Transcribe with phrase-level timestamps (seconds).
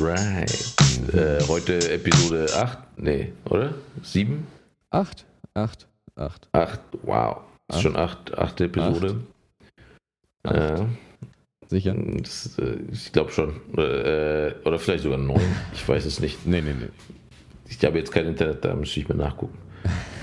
[0.00, 0.16] Und Emre.
[0.16, 1.14] That is right.
[1.14, 3.74] Äh, heute Episode 8, nee, oder?
[4.02, 4.46] 7?
[4.90, 6.48] 8, 8, 8.
[6.52, 7.36] 8, wow.
[7.68, 8.60] Ist schon 8, 8.
[8.62, 9.20] Episode.
[10.42, 10.54] Acht.
[10.54, 10.86] Ja,
[11.68, 11.94] Sicher?
[11.94, 13.60] das, äh, ich glaube schon.
[13.76, 15.40] Äh, oder vielleicht sogar 9.
[15.74, 16.46] Ich weiß es nicht.
[16.46, 16.88] Nee, nee, nee.
[17.68, 19.56] Ich habe jetzt kein Internet, da müsste ich mir nachgucken.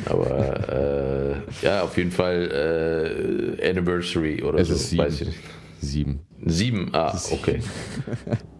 [0.05, 4.73] Aber äh, ja, auf jeden Fall äh, Anniversary oder Es so.
[4.75, 5.03] ist sieben.
[5.03, 5.39] Weiß ich nicht.
[5.80, 6.19] 7.
[6.45, 7.61] Sieben, ah, okay.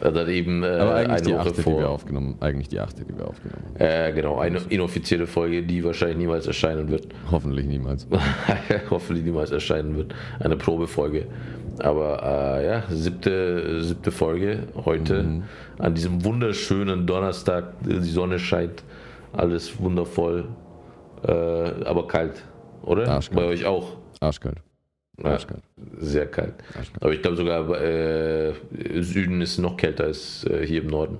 [0.00, 1.88] Dann eben äh, Aber eigentlich die achte, die wir vor.
[1.88, 3.80] aufgenommen Eigentlich die achte, die wir aufgenommen haben.
[3.80, 7.08] Äh, genau, eine inoffizielle Folge, die wahrscheinlich niemals erscheinen wird.
[7.30, 8.06] Hoffentlich niemals.
[8.90, 10.14] Hoffentlich niemals erscheinen wird.
[10.38, 11.26] Eine Probefolge.
[11.78, 12.22] Aber
[12.60, 15.22] äh, ja, siebte, siebte Folge heute.
[15.22, 15.42] Mhm.
[15.78, 17.74] An diesem wunderschönen Donnerstag.
[17.82, 18.82] Die Sonne scheint.
[19.32, 20.48] Alles wundervoll.
[21.26, 22.42] Äh, aber kalt,
[22.82, 23.06] oder?
[23.08, 23.36] Arschkalt.
[23.38, 23.96] Bei euch auch.
[24.20, 24.56] Arschkalt.
[25.24, 25.62] Arschkalt.
[25.98, 26.54] sehr kalt.
[26.76, 27.02] Arschkalt.
[27.02, 30.88] Aber ich glaube sogar äh, im Süden ist es noch kälter als äh, hier im
[30.88, 31.18] Norden.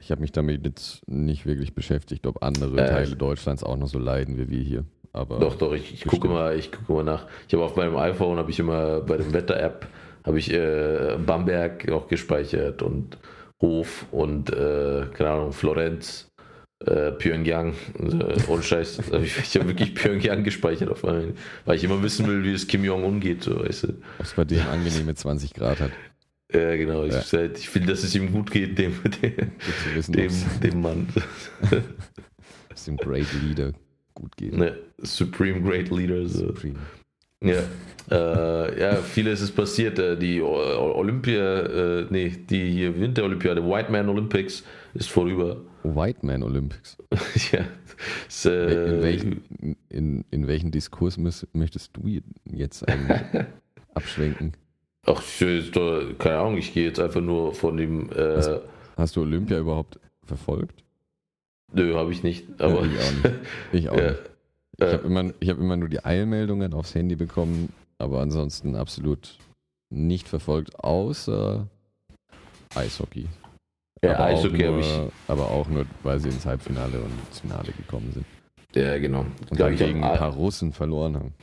[0.00, 3.88] Ich habe mich damit jetzt nicht wirklich beschäftigt, ob andere Äh, Teile Deutschlands auch noch
[3.88, 4.84] so leiden wie wir hier.
[5.12, 7.26] Aber Doch, doch, ich, ich gucke mal, ich gucke mal nach.
[7.48, 9.86] Ich habe auf meinem iPhone habe ich immer bei dem Wetter-App
[10.24, 13.18] habe ich äh, Bamberg noch gespeichert und
[13.60, 16.29] Hof und äh, keine Ahnung, Florenz,
[16.86, 17.74] äh, Pyongyang.
[17.98, 18.98] Äh, ohne Scheiß.
[19.12, 22.52] Hab ich ich habe wirklich Pyongyang gespeichert auf meinem, weil ich immer wissen will, wie
[22.52, 23.88] es Kim Jong-un geht, so weißt du.
[23.88, 25.90] ob es bei dem angenehme 20 Grad hat.
[26.52, 27.04] Ja, genau.
[27.04, 27.22] Ich, Ja.
[27.38, 29.32] halt- ich will, dass es ihm gut geht, dem, dem,
[29.94, 30.32] wissen, dem,
[30.62, 31.06] dem Mann.
[32.74, 33.72] es dem Great Leader
[34.14, 34.54] gut geht.
[34.56, 36.26] Ne, Supreme Great Leader.
[36.26, 36.46] So.
[36.48, 36.76] Supreme.
[37.42, 37.62] Ja,
[38.10, 39.98] äh, ja, vieles ist passiert.
[39.98, 41.60] Äh, Die Olympia,
[42.00, 44.62] äh, nee, die Winterolympiade, White Man Olympics
[44.94, 45.56] ist vorüber.
[45.82, 46.96] White Man Olympics.
[47.52, 47.64] ja,
[48.28, 52.06] ist, äh, in, welchen, in, in welchen Diskurs müß, möchtest du
[52.44, 53.20] jetzt eigentlich
[53.94, 54.52] abschwenken?
[55.06, 58.10] Ach, ich, doch- keine Ahnung, ich gehe jetzt einfach nur von dem.
[58.12, 58.50] Äh, Was?
[58.96, 60.84] Hast du Olympia überhaupt verfolgt?
[61.72, 62.46] nö, habe ich nicht.
[62.60, 63.38] Aber Ja, ich auch nicht.
[63.72, 64.10] Ich auch Ja.
[64.10, 64.22] nicht.
[64.78, 68.76] Ich Äh, habe immer, ich hab immer nur die Eilmeldungen aufs Handy bekommen, aber ansonsten
[68.76, 69.38] absolut
[69.90, 71.66] nicht verfolgt, außer
[72.74, 73.26] Eishockey.
[74.04, 75.28] Ja, aber, Eishockey auch habe nur, ich.
[75.28, 78.26] aber auch nur, weil sie ins Halbfinale und ins Finale gekommen sind.
[78.74, 79.20] Ja, genau.
[79.20, 81.34] Und Glaub dann gegen ein paar Russen verloren haben.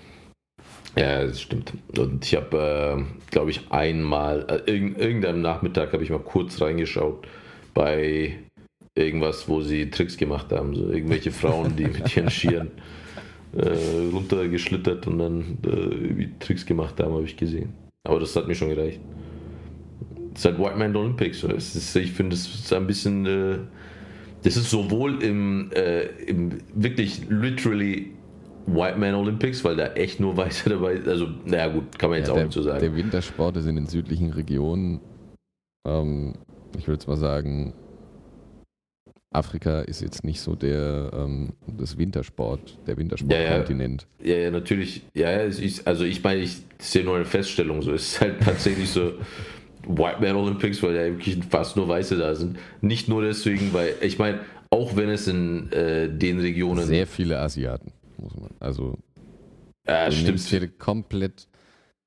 [0.98, 1.74] Ja, das stimmt.
[1.98, 6.60] Und ich habe, äh, glaube ich, einmal, äh, irgend, irgendeinem Nachmittag habe ich mal kurz
[6.60, 7.28] reingeschaut
[7.74, 8.40] bei
[8.96, 10.74] irgendwas, wo sie Tricks gemacht haben.
[10.74, 12.72] So irgendwelche Frauen, die mit ihren Skiern
[13.56, 17.74] äh, runtergeschlittert und dann äh, irgendwie Tricks gemacht haben, habe ich gesehen.
[18.08, 19.00] Aber das hat mir schon gereicht.
[20.38, 21.42] Ist halt White Man Olympics.
[21.44, 23.26] Es ist, ich finde, das ist ein bisschen.
[23.26, 23.58] Äh,
[24.44, 28.12] das ist sowohl im, äh, im wirklich literally
[28.68, 31.08] White Man Olympics, weil da echt nur Weiße dabei sind.
[31.08, 32.80] Also, naja, gut, kann man jetzt Ja, auch der, nicht so sagen.
[32.80, 35.00] der Wintersport ist in den südlichen Regionen,
[35.88, 36.34] ähm,
[36.78, 37.74] ich würde jetzt mal sagen,
[39.32, 44.06] Afrika ist jetzt nicht so der ähm, das Wintersport, der Wintersportkontinent.
[44.24, 45.02] ja, ja, natürlich.
[45.16, 47.82] Ja, ja, es ist, also ich meine, ich sehe nur eine Feststellung.
[47.82, 49.14] So, es ist halt tatsächlich so
[49.88, 52.58] White Man Olympics, weil ja wirklich fast nur Weiße da sind.
[52.82, 54.40] Nicht nur deswegen, weil ich meine,
[54.70, 56.86] auch wenn es in äh, den Regionen.
[56.86, 58.50] Sehr viele Asiaten, muss man.
[58.60, 58.98] Also
[59.88, 60.40] ja, stimmt.
[60.40, 61.48] hier komplett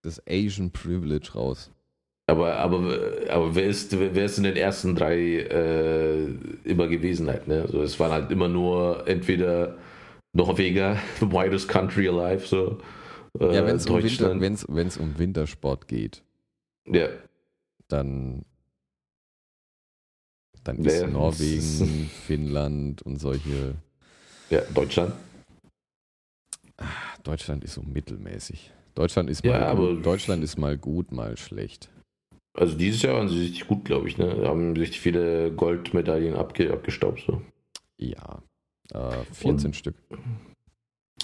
[0.03, 1.71] das Asian Privilege raus.
[2.27, 2.97] Aber, aber,
[3.29, 6.27] aber wer, ist, wer ist in den ersten drei äh,
[6.65, 7.63] immer gewesen halt, ne?
[7.63, 9.77] Also es waren halt immer nur entweder
[10.33, 12.79] Norweger, the whitest country alive, so.
[13.41, 14.41] Äh, Ja, wenn es um, Winter, Deutschland.
[14.41, 16.23] wenn's, wenn's um Wintersport geht,
[16.87, 17.09] ja,
[17.93, 18.45] dann,
[20.65, 23.75] dann ist Ja, das Norwegen, Finnland und solche.
[24.51, 25.13] ja, Deutschland.
[27.23, 28.73] Deutschland ist so mittelmäßig.
[28.95, 31.91] Deutschland ist, Ja, mal, Deutschland ist mal gut, mal schlecht.
[32.55, 34.43] Also dieses Jahr waren sie richtig gut, glaube ich, ne?
[34.47, 37.43] Haben richtig viele Goldmedaillen abge abgestaubt, so.
[37.97, 38.43] Ja.
[38.93, 39.95] Äh, 14 Stück.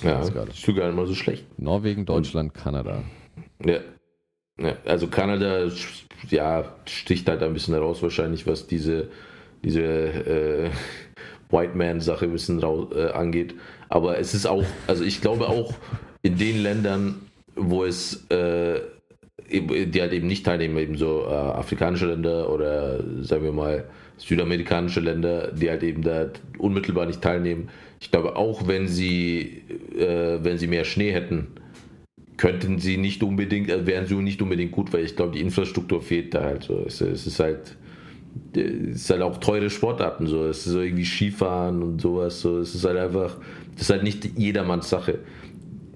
[0.02, 1.46] Ja, Das ist ist gar nicht mal so schlecht.
[1.58, 3.02] Norwegen, Deutschland, Kanada.
[3.64, 3.80] Ja.
[4.58, 4.76] Ja.
[4.84, 5.70] Also Kanada,
[6.30, 9.08] ja, sticht halt ein bisschen heraus wahrscheinlich, was diese,
[9.64, 10.70] diese äh,
[11.50, 13.54] White Man-Sache ein bisschen rau- äh, angeht.
[13.88, 15.74] Aber es ist auch, also ich glaube auch
[16.22, 17.22] in den Ländern,
[17.54, 18.80] wo es, äh,
[19.48, 23.84] die halt eben nicht teilnehmen, eben so äh, afrikanische Länder oder sagen wir mal
[24.16, 27.68] südamerikanische Länder, die halt eben da unmittelbar nicht teilnehmen.
[28.00, 29.62] Ich glaube auch, wenn sie,
[29.96, 31.48] äh, wenn sie mehr Schnee hätten,
[32.36, 36.02] könnten sie nicht unbedingt, äh, wären sie nicht unbedingt gut, weil ich glaube, die Infrastruktur
[36.02, 36.84] fehlt da halt so.
[36.86, 37.76] Es, es ist halt,
[38.54, 40.44] es ist halt auch teure Sportarten so.
[40.46, 42.58] Es ist so irgendwie Skifahren und sowas so.
[42.58, 43.36] Es ist halt einfach,
[43.74, 45.20] das ist halt nicht jedermanns Sache.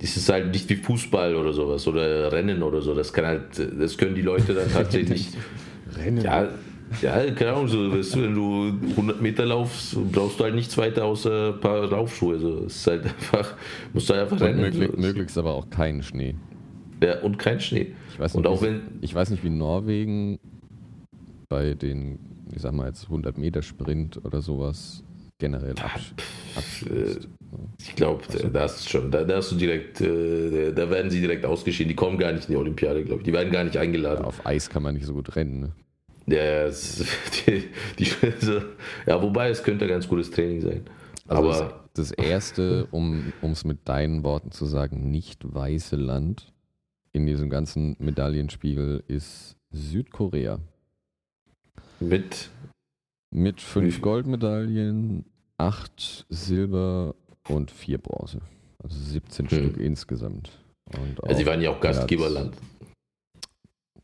[0.01, 2.95] das ist halt nicht wie Fußball oder sowas oder Rennen oder so.
[2.95, 3.43] Das kann halt,
[3.79, 5.29] das können die Leute dann tatsächlich.
[5.97, 6.25] Rennen.
[6.25, 6.49] ja,
[7.03, 10.77] ja, keine Ahnung, so, weißt du, wenn du 100 Meter laufst, brauchst du halt nichts
[10.79, 12.39] weiter außer ein paar Laufschuhe.
[12.39, 12.65] So.
[12.67, 13.55] Es ist halt einfach,
[13.93, 14.61] musst du halt einfach rennen.
[14.61, 15.01] möglich, so.
[15.01, 16.35] möglichst aber auch keinen Schnee.
[17.03, 17.93] Ja, und kein Schnee.
[18.13, 20.39] Ich weiß, Und nicht, auch wie- wenn, ich weiß nicht, wie Norwegen
[21.49, 22.19] bei den,
[22.55, 25.03] ich sag mal jetzt 100 Meter Sprint oder sowas
[25.39, 26.13] generell absch
[26.55, 27.29] abschließt.
[27.81, 28.23] ich glaube,
[28.53, 31.89] da hast du schon, da, da hast du direkt, äh, da werden sie direkt ausgeschieden.
[31.89, 33.25] Die kommen gar nicht in die Olympiade, glaube ich.
[33.25, 34.21] Die werden gar nicht eingeladen.
[34.23, 35.61] Ja, auf Eis kann man nicht so gut rennen.
[35.61, 35.73] Ne?
[36.31, 37.05] Ja, ja, es,
[37.47, 37.69] die,
[37.99, 38.05] die,
[38.41, 38.61] so,
[39.07, 40.85] ja, wobei es könnte ein ganz gutes Training sein.
[41.27, 46.53] Also Aber das, das erste, um es mit deinen Worten zu sagen, nicht weiße Land
[47.13, 50.61] in diesem ganzen Medaillenspiegel ist Südkorea.
[51.99, 52.51] mit,
[53.31, 54.01] Mit fünf?
[54.01, 55.25] Goldmedaillen,
[55.59, 57.15] acht Silber
[57.49, 58.41] und vier Bronze.
[58.83, 59.59] Also 17 Hm.
[59.59, 60.51] Stück insgesamt.
[60.97, 62.57] Und also sie waren ja auch Gastgeberland.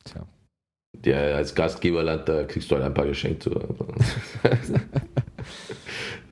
[0.05, 0.26] Tja.
[1.06, 3.47] Ja, als Gastgeberland, da kriegst du halt ein paar geschenkt.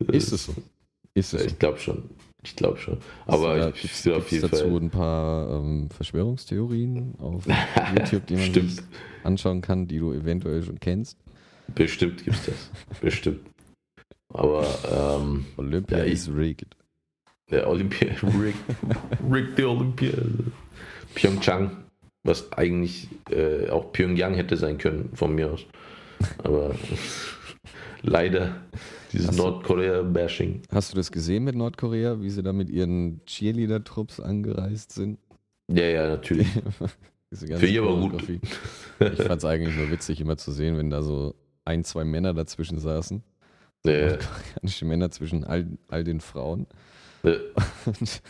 [0.09, 0.55] Ist es so?
[1.15, 1.49] Ist Ja, es so?
[1.49, 2.03] Ich glaube schon.
[2.43, 2.99] Ich glaube schon.
[3.27, 4.77] Aber da ich will auf jeden dazu Fall.
[4.83, 7.45] ein paar ähm, Verschwörungstheorien auf
[7.97, 8.77] YouTube, die man sich
[9.23, 11.17] anschauen kann, die du eventuell schon kennst.
[11.75, 12.71] Bestimmt gibt es das.
[13.01, 13.41] Bestimmt.
[14.33, 14.67] Aber
[15.23, 16.77] ähm, Olympia Ja, ich- is rigged.
[17.51, 18.09] der Olympia,
[18.43, 18.57] Rick,
[19.31, 20.53] Rick die Olympiade.
[21.15, 21.71] Pyeongchang,
[22.25, 25.67] was eigentlich äh, auch Pyongyang hätte sein können, von mir aus.
[26.43, 26.75] Aber
[28.03, 28.57] leider
[29.13, 30.63] dieses Nordkorea-Bashing.
[30.73, 35.19] Hast du das gesehen mit Nordkorea, wie sie da mit ihren Cheerleader-Trupps angereist sind?
[35.69, 36.49] Ja, ja, natürlich.
[37.35, 38.29] Für ihr aber gut.
[38.29, 41.35] Ich fand es eigentlich nur witzig, immer zu sehen, wenn da so
[41.65, 43.23] ein, zwei Männer dazwischen saßen.
[43.85, 46.67] Ja, Koreanische Männer zwischen all, all den Frauen.
[47.25, 48.23] Und,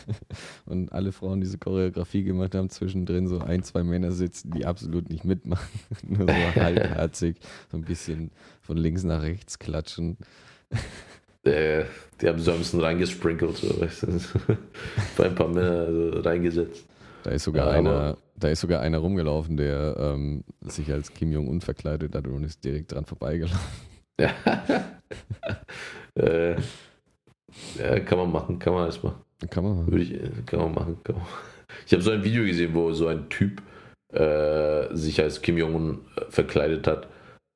[0.66, 5.10] und alle Frauen diese Choreografie gemacht haben, zwischendrin so ein, zwei Männer sitzen, die absolut
[5.10, 5.68] nicht mitmachen.
[6.02, 7.36] Nur so halbherzig,
[7.70, 8.30] so ein bisschen
[8.60, 10.16] von links nach rechts klatschen.
[11.44, 11.84] Äh,
[12.20, 14.18] die haben so ein bisschen reingesprinkelt, so, weißt du.
[15.16, 16.86] Bei ein paar Männer so reingesetzt.
[17.24, 21.32] Da ist sogar Ja, einer, da ist sogar einer rumgelaufen, der ähm, sich als Kim
[21.32, 23.58] Jong-un verkleidet hat und ist direkt dran vorbeigelaufen.
[26.14, 26.56] äh,
[27.78, 29.12] ja, kann man machen, kann man machen.
[29.50, 30.96] Kann man Würde ich, kann man machen.
[31.04, 31.24] Kann man.
[31.86, 33.62] Ich habe so ein Video gesehen, wo so ein Typ
[34.12, 37.08] äh, sich als Kim Jong-un äh, verkleidet hat,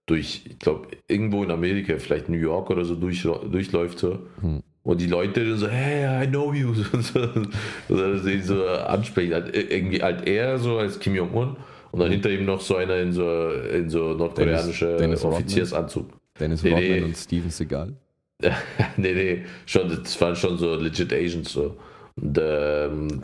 [0.06, 4.18] durch, ich glaube, irgendwo in Amerika, vielleicht New York oder so, durch, durchläuft so.
[4.40, 4.62] Hm.
[4.82, 6.68] Und die Leute so, hey, I know you.
[6.92, 9.34] Und so, sie so ansprechen.
[9.34, 11.56] Halt, irgendwie halt er so als Kim Jong-un
[11.90, 15.42] und dann hinter ihm noch so einer in so, in so nordkoreanische Dennis Rodman?
[15.42, 16.08] Offiziersanzug.
[16.38, 17.02] Dennis Nee, Rodman nee.
[17.02, 17.92] und Steven Seagal.
[18.96, 21.76] nee, nee, schon, das waren schon so legit Asians so.
[22.20, 23.20] Und, ähm,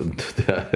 [0.00, 0.66] und der,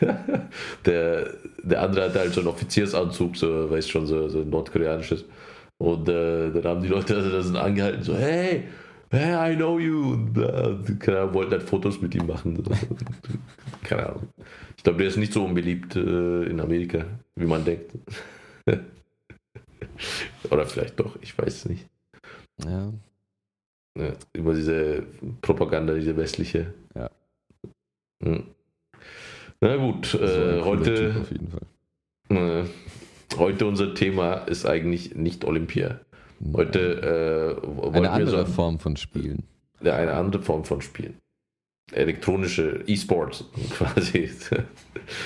[0.84, 1.30] der,
[1.62, 5.24] der andere hatte halt so einen Offiziersanzug, so, weiß schon, so, so nordkoreanisches.
[5.78, 8.64] Und äh, dann haben die Leute also das sind angehalten, so, hey,
[9.10, 10.12] hey, I know you.
[10.12, 12.62] Und, äh, keine Ahnung, wollten halt Fotos mit ihm machen.
[13.82, 14.28] Keine Ahnung.
[14.76, 17.04] Ich glaube, der ist nicht so unbeliebt äh, in Amerika,
[17.36, 17.92] wie man denkt.
[20.50, 21.86] Oder vielleicht doch, ich weiß es nicht.
[22.62, 22.92] Ja,
[23.98, 25.04] Ja, über diese
[25.42, 26.72] Propaganda, diese westliche.
[26.94, 27.10] Ja.
[28.22, 28.44] Hm.
[29.60, 31.66] Na gut, äh, heute, auf jeden Fall.
[32.36, 32.64] äh,
[33.38, 36.00] heute unser Thema ist eigentlich nicht Olympia.
[36.52, 39.44] Heute äh, wollen Eine wir andere so Form von Spielen.
[39.80, 41.16] ja, eine andere Form von Spielen.
[41.92, 44.30] Elektronische E-Sports quasi.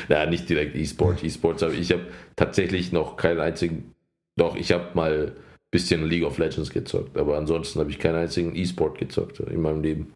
[0.09, 1.25] ja, nicht direkt E-Sport.
[1.25, 2.07] E-Sports, aber ich habe
[2.37, 3.95] tatsächlich noch keinen einzigen.
[4.37, 5.33] Doch, ich habe mal
[5.71, 9.83] bisschen League of Legends gezockt, aber ansonsten habe ich keinen einzigen E-Sport gezockt in meinem
[9.83, 10.15] Leben.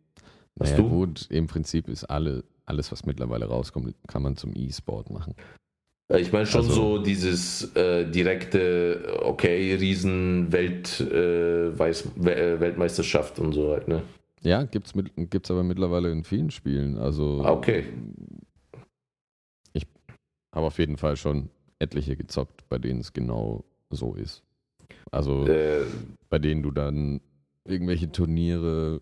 [0.61, 0.89] Hast Naja, du?
[0.89, 5.35] gut, im Prinzip ist alle, alles, was mittlerweile rauskommt, kann man zum E-Sport machen.
[6.13, 12.61] Äh, Ich meine schon Also- so dieses äh, direkte, okay, Riesen Welt, äh, Weiß, äh,
[12.61, 14.03] Weltmeisterschaft und so halt, ne?
[14.43, 16.99] Ja, gibt's, mit, gibt's aber mittlerweile in vielen Spielen.
[16.99, 17.85] Also Ah, okay.
[19.73, 19.87] ich
[20.55, 24.43] habe auf jeden Fall schon etliche gezockt, bei denen es genau so ist.
[25.13, 25.85] Also Äh,
[26.29, 27.21] bei denen du dann
[27.65, 29.01] irgendwelche Turniere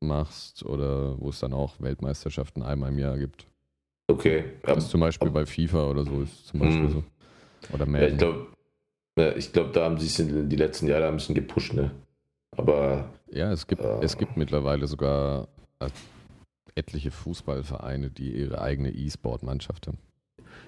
[0.00, 3.46] machst oder wo es dann auch Weltmeisterschaften einmal im Jahr gibt.
[4.10, 4.44] okay.
[4.62, 6.90] Das ist zum Beispiel bei FIFA oder so ist zum Beispiel Mhm.
[6.90, 7.04] so.
[7.74, 8.12] Oder Ja, Madden.
[8.12, 8.46] ich glaube,
[9.18, 11.90] ja, ich glaub, da haben sie es in die letzten Jahre ein bisschen gepusht, ne?
[12.56, 14.00] Aber Ja, es gibt, Ah.
[14.02, 15.48] es gibt mittlerweile sogar
[15.80, 15.88] äh,
[16.76, 19.98] etliche Fußballvereine, die ihre eigene E-Sport-Mannschaft haben.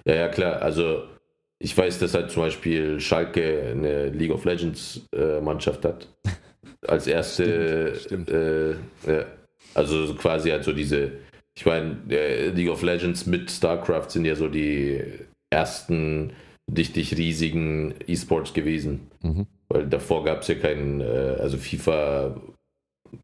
[0.05, 0.61] ja, ja, klar.
[0.61, 1.03] Also
[1.61, 6.07] ich weiß, dass halt zum Beispiel Schalke eine League of Legends äh, Mannschaft hat.
[6.87, 8.29] Als erste, Stimmt, stimmt.
[9.07, 9.25] Äh,
[9.73, 11.11] also so quasi halt so diese
[11.57, 11.97] ich meine,
[12.53, 15.01] League of Legends mit StarCraft sind ja so die
[15.49, 16.33] ersten
[16.75, 19.11] richtig riesigen E-Sports gewesen.
[19.21, 19.47] Mhm.
[19.67, 22.39] Weil davor gab es ja keinen, äh, also FIFA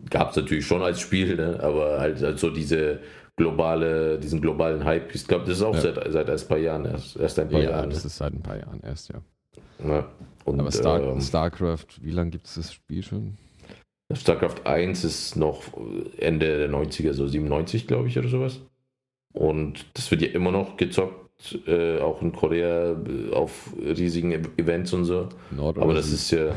[0.10, 1.60] gab es natürlich schon als Spiel, ne?
[1.62, 3.00] aber halt, halt so diese
[3.38, 5.16] globale, diesen globalen Hype.
[5.16, 5.82] Ich glaube, das ist auch ja.
[5.82, 7.90] seit, seit erst ein paar Jahren erst, erst ein paar ja, Jahren.
[7.90, 9.22] das ist seit ein paar Jahren erst, ja.
[9.88, 10.06] ja.
[10.44, 13.38] Und, aber Star, ähm, StarCraft, wie lange gibt es das Spiel schon?
[14.14, 15.62] StarCraft 1 ist noch
[16.18, 18.62] Ende der 90er, so 97, glaube ich, oder sowas.
[19.34, 24.42] Und das wird ja immer noch gezockt, äh, auch in Korea äh, auf riesigen e-
[24.58, 25.30] Events und so.
[25.52, 26.56] Nord Aber das ist ja,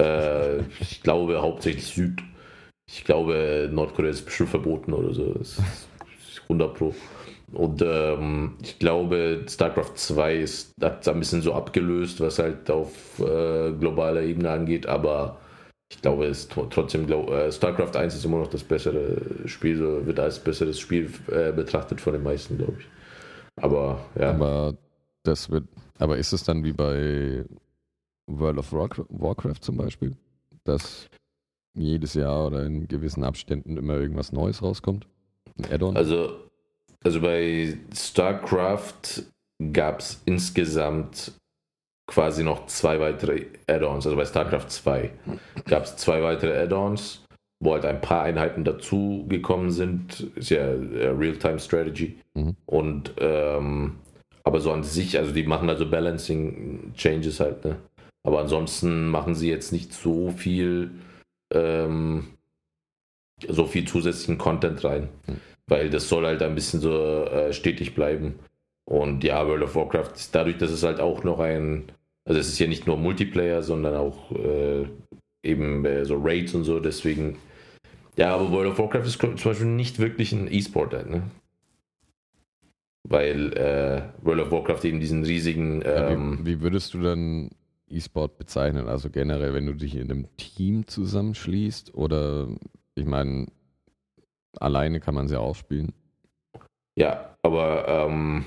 [0.00, 2.20] äh, ich glaube, hauptsächlich Süd.
[2.88, 5.32] Ich glaube, Nordkorea ist bestimmt verboten oder so.
[5.34, 5.62] Ist
[6.44, 6.94] 100 Pro.
[7.52, 13.18] Und ähm, ich glaube, StarCraft 2 ist, hat ein bisschen so abgelöst, was halt auf
[13.18, 15.38] äh, globaler Ebene angeht, aber
[15.90, 20.06] ich glaube, es trotzdem, glaub, äh, StarCraft 1 ist immer noch das bessere Spiel, so
[20.06, 22.86] wird als besseres Spiel äh, betrachtet von den meisten, glaube ich.
[23.62, 24.30] Aber ja.
[24.30, 24.74] Aber
[25.22, 25.64] das wird,
[25.98, 27.44] aber ist es dann wie bei
[28.26, 30.16] World of Warcraft zum Beispiel,
[30.64, 31.10] dass
[31.74, 35.06] jedes Jahr oder in gewissen Abständen immer irgendwas Neues rauskommt?
[35.70, 35.96] Add-on?
[35.96, 36.36] Also,
[37.04, 39.24] also bei StarCraft
[39.72, 41.32] gab es insgesamt
[42.06, 44.06] quasi noch zwei weitere Add-ons.
[44.06, 45.10] Also bei StarCraft 2
[45.66, 47.24] gab es zwei weitere Add-ons,
[47.60, 50.20] wo halt ein paar Einheiten dazu gekommen sind.
[50.34, 52.16] Ist ja Real-Time-Strategy.
[52.34, 52.56] Mhm.
[52.66, 53.98] Und ähm,
[54.44, 57.76] aber so an sich, also die machen also Balancing Changes halt, ne?
[58.24, 60.90] Aber ansonsten machen sie jetzt nicht so viel,
[61.52, 62.28] ähm,
[63.48, 65.08] so viel zusätzlichen Content rein.
[65.66, 68.34] Weil das soll halt ein bisschen so äh, stetig bleiben.
[68.84, 71.84] Und ja, World of Warcraft ist dadurch, dass es halt auch noch ein
[72.24, 74.86] also es ist ja nicht nur Multiplayer, sondern auch äh,
[75.42, 77.38] eben äh, so Raids und so, deswegen.
[78.16, 81.22] Ja, aber World of Warcraft ist zum Beispiel nicht wirklich ein E-Sport, halt, ne?
[83.08, 85.82] Weil äh, World of Warcraft eben diesen riesigen.
[85.84, 87.50] Ähm, ja, wie, wie, würdest du dann
[87.88, 88.86] E-Sport bezeichnen?
[88.86, 92.48] Also generell, wenn du dich in einem Team zusammenschließt oder
[92.94, 93.46] ich meine,
[94.58, 95.92] alleine kann man es ja auch spielen.
[96.96, 98.44] Ja, aber ähm,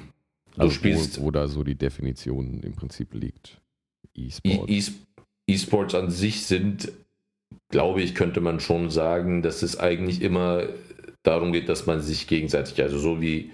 [0.56, 1.20] du also spielst.
[1.20, 3.60] Wo, wo da so die Definition im Prinzip liegt.
[4.14, 4.94] E-Sports.
[5.48, 6.92] E-Sports an sich sind,
[7.70, 10.68] glaube ich, könnte man schon sagen, dass es eigentlich immer
[11.24, 13.52] darum geht, dass man sich gegenseitig, also so wie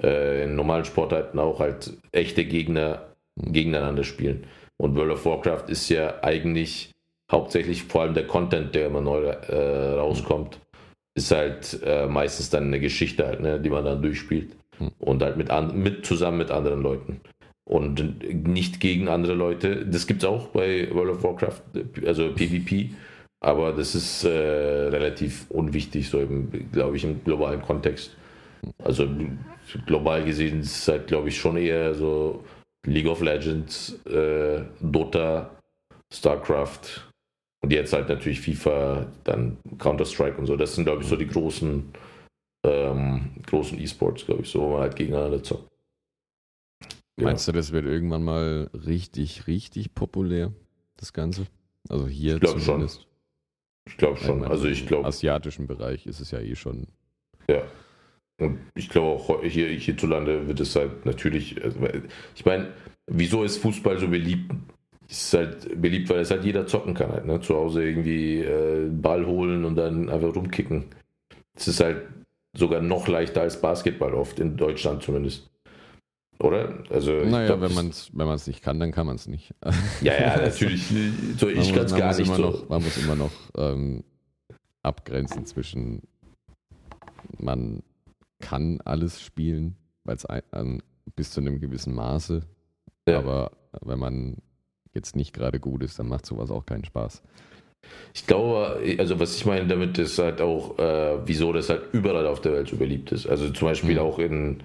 [0.00, 3.52] äh, in normalen Sportarten auch halt echte Gegner mhm.
[3.52, 4.46] gegeneinander spielen.
[4.76, 6.92] Und World of Warcraft ist ja eigentlich
[7.30, 10.60] hauptsächlich vor allem der Content, der immer neu äh, rauskommt,
[11.14, 14.56] ist halt äh, meistens dann eine Geschichte halt, ne, die man dann durchspielt.
[14.78, 14.90] Mhm.
[14.98, 17.20] Und halt mit, an, mit zusammen mit anderen Leuten
[17.68, 19.84] und nicht gegen andere Leute.
[19.84, 21.60] Das gibt es auch bei World of Warcraft,
[22.06, 22.90] also PvP,
[23.40, 26.26] aber das ist äh, relativ unwichtig, so
[26.72, 28.16] glaube ich, im globalen Kontext.
[28.82, 29.06] Also
[29.86, 32.42] global gesehen ist es halt, glaube ich, schon eher so
[32.86, 35.50] League of Legends, äh, Dota,
[36.12, 37.07] StarCraft
[37.62, 40.56] und jetzt halt natürlich FIFA, dann Counter-Strike und so.
[40.56, 41.92] Das sind, glaube ich, so die großen
[42.64, 45.68] ähm, großen E-Sports, glaube ich, so, wo man halt gegeneinander zockt.
[47.20, 50.52] Meinst du, das wird irgendwann mal richtig, richtig populär,
[50.96, 51.46] das Ganze?
[51.88, 53.00] Also hier ich glaub zumindest.
[53.00, 53.08] Schon.
[53.88, 54.44] Ich glaube schon.
[54.44, 55.02] Also ich glaube.
[55.02, 56.86] Im asiatischen Bereich ist es ja eh schon.
[57.48, 57.62] Ja.
[58.40, 61.62] Und ich glaube auch hier, hierzulande wird es halt natürlich.
[61.62, 61.80] Also,
[62.36, 62.72] ich meine,
[63.06, 64.52] wieso ist Fußball so beliebt?
[65.10, 67.40] Ist halt beliebt, weil es halt jeder zocken kann halt, ne?
[67.40, 70.84] Zu Hause irgendwie äh, Ball holen und dann einfach rumkicken.
[71.54, 72.02] Es ist halt
[72.54, 75.50] sogar noch leichter als Basketball oft, in Deutschland zumindest.
[76.40, 76.84] Oder?
[76.90, 79.54] Also, naja, glaub, wenn man es wenn nicht kann, dann kann man es nicht.
[80.02, 80.92] Ja, ja, natürlich.
[81.36, 82.32] So, ich kann es gar nicht.
[82.32, 82.42] So.
[82.42, 84.04] Noch, man muss immer noch ähm,
[84.82, 86.02] abgrenzen zwischen,
[87.38, 87.82] man
[88.40, 90.26] kann alles spielen, weil es
[91.16, 92.42] bis zu einem gewissen Maße,
[93.08, 93.18] ja.
[93.18, 93.50] aber
[93.80, 94.36] wenn man
[94.94, 97.22] jetzt nicht gerade gut ist, dann macht sowas auch keinen Spaß.
[98.14, 102.26] Ich glaube, also was ich meine damit ist halt auch, äh, wieso das halt überall
[102.26, 103.26] auf der Welt so beliebt ist.
[103.26, 104.00] Also zum Beispiel mhm.
[104.00, 104.62] auch in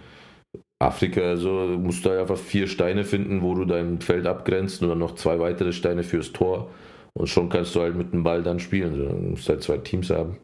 [0.80, 4.90] Afrika, also musst du halt einfach vier Steine finden, wo du dein Feld abgrenzt und
[4.90, 6.70] dann noch zwei weitere Steine fürs Tor.
[7.14, 8.98] Und schon kannst du halt mit dem Ball dann spielen.
[8.98, 10.38] Du musst halt zwei Teams haben.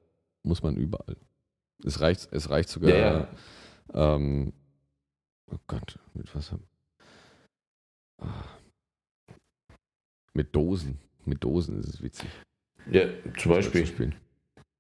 [0.44, 1.18] Muss man überall.
[1.84, 2.92] Es reicht, es reicht sogar.
[2.92, 3.28] Ja,
[3.94, 4.16] ja.
[4.16, 4.54] Ähm,
[5.52, 6.64] oh Gott, mit was haben.
[8.20, 8.59] Ah.
[10.34, 11.00] Mit Dosen.
[11.26, 12.30] Mit Dosen ist es witzig.
[12.92, 13.04] Ja,
[13.38, 14.14] zum Beispiel.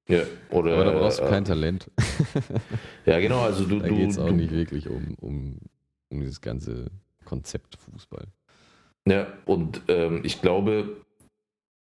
[0.07, 1.91] Ja, oder, Aber da brauchst du kein äh, Talent.
[3.05, 3.79] ja, genau, also du.
[3.79, 5.57] Da geht es auch du, nicht wirklich um, um,
[6.09, 6.87] um dieses ganze
[7.25, 8.25] Konzept Fußball.
[9.07, 10.97] Ja, und ähm, ich glaube,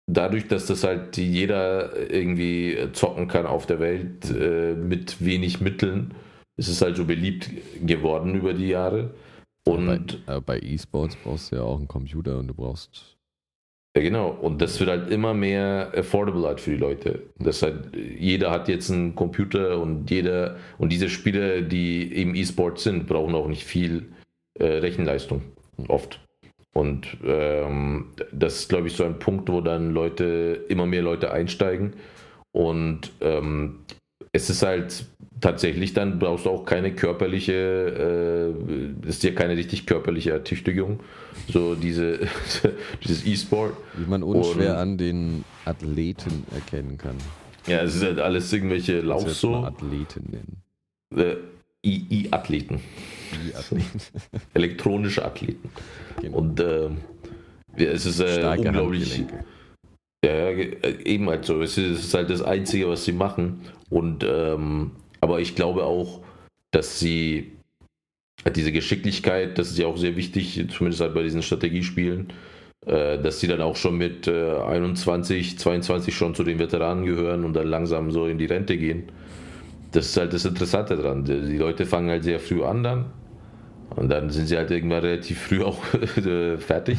[0.08, 6.13] dadurch, dass das halt jeder irgendwie zocken kann auf der Welt äh, mit wenig Mitteln,
[6.58, 7.50] ist es halt so beliebt
[7.81, 9.13] geworden über die Jahre.
[9.65, 13.17] Und bei, äh, bei E-Sports brauchst du ja auch einen Computer und du brauchst.
[13.96, 14.30] Ja, genau.
[14.30, 17.24] Und das wird halt immer mehr affordable halt für die Leute.
[17.40, 22.84] Das halt, jeder hat jetzt einen Computer und jeder, und diese Spiele, die eben E-Sports
[22.84, 24.14] sind, brauchen auch nicht viel
[24.60, 25.42] äh, Rechenleistung.
[25.90, 26.22] Oft.
[26.74, 31.32] Und ähm, das ist, glaube ich, so ein Punkt, wo dann Leute, immer mehr Leute
[31.32, 31.96] einsteigen.
[32.54, 33.80] Und ähm,
[34.34, 35.06] es ist halt
[35.42, 38.54] tatsächlich, dann brauchst du auch keine körperliche,
[39.04, 41.02] äh, ist dir keine richtig körperliche Ertüchtigung.
[41.50, 42.20] So diese,
[43.04, 43.74] dieses E-Sport.
[43.96, 47.16] Wie man unschwer Und, an den Athleten erkennen kann.
[47.68, 49.56] Ja, es ist halt alles irgendwelche Lauf so.
[49.56, 50.62] Athleten nennen.
[51.16, 51.38] Äh,
[51.84, 52.80] I-Athleten.
[53.48, 54.00] I-Athleten.
[54.54, 55.70] Elektronische Athleten.
[56.22, 56.38] Genau.
[56.38, 56.90] Und äh,
[57.76, 59.26] es ist äh, unglaublich.
[60.24, 61.62] Ja, äh, eben halt so.
[61.62, 63.62] Es ist halt das Einzige, was sie machen.
[63.90, 66.22] Und ähm, aber ich glaube auch,
[66.72, 67.51] dass sie
[68.56, 72.34] diese Geschicklichkeit, das ist ja auch sehr wichtig, zumindest halt bei diesen Strategiespielen,
[72.86, 77.46] äh, dass sie dann auch schon mit äh, 21, 22 schon zu den Veteranen gehören
[77.46, 79.04] und dann langsam so in die Rente gehen.
[79.92, 81.25] Das ist halt das Interessante dran.
[81.25, 83.06] Die Leute fangen halt sehr früh an dann
[83.96, 85.80] und dann sind sie halt irgendwann relativ früh auch
[86.18, 86.98] äh, fertig.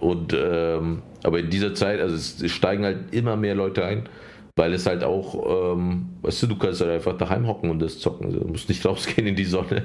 [0.00, 4.08] Und ähm, aber in dieser Zeit, also es, es, steigen halt immer mehr Leute ein,
[4.56, 7.98] weil es halt auch, ähm, weißt du, du kannst halt einfach daheim hocken und das
[7.98, 8.26] zocken.
[8.26, 9.84] Also, du musst nicht rausgehen in die Sonne.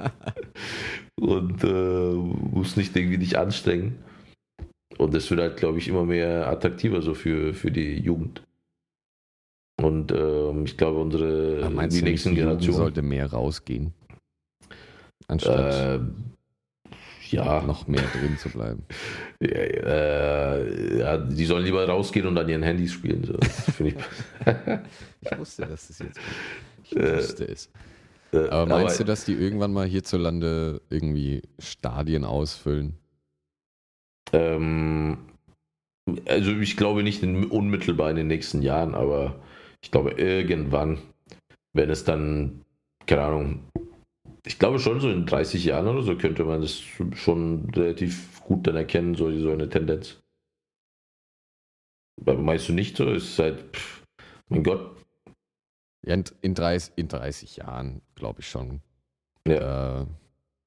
[1.20, 2.12] und äh,
[2.52, 3.96] musst nicht irgendwie dich anstrengen.
[4.98, 8.42] Und das wird halt, glaube ich, immer mehr attraktiver so für, für die Jugend.
[9.80, 13.94] Und ähm, ich glaube, unsere die nächsten Generationen sollte mehr rausgehen.
[15.26, 16.04] Anstatt äh,
[17.32, 17.62] ja.
[17.62, 18.82] noch mehr drin zu bleiben.
[19.42, 23.24] Ja, äh, ja, die sollen lieber rausgehen und an ihren Handys spielen.
[23.24, 23.38] So.
[23.82, 23.94] ich.
[25.22, 26.26] ich wusste, dass das jetzt kommt.
[26.84, 27.70] Ich äh, wusste es.
[28.32, 32.98] Äh, aber meinst aber, du, dass die irgendwann mal hierzulande irgendwie Stadien ausfüllen?
[34.32, 35.18] Ähm,
[36.26, 39.36] also ich glaube nicht in, unmittelbar in den nächsten Jahren, aber
[39.82, 40.98] ich glaube irgendwann,
[41.72, 42.62] wenn es dann,
[43.06, 43.60] keine Ahnung,
[44.44, 46.80] ich glaube schon so in 30 Jahren oder so könnte man das
[47.14, 50.20] schon relativ gut dann erkennen, so, so eine Tendenz.
[52.20, 53.10] Aber meinst du nicht so?
[53.10, 54.02] Ist halt, pff,
[54.48, 54.96] mein Gott.
[56.06, 58.80] Ja, in, in, 30, in 30 Jahren glaube ich schon.
[59.46, 60.02] Ja.
[60.02, 60.06] Äh,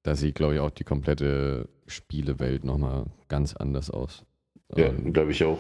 [0.03, 4.25] da sieht, glaube ich, auch die komplette Spielewelt nochmal ganz anders aus.
[4.75, 5.59] Ja, ähm, glaube ich auch.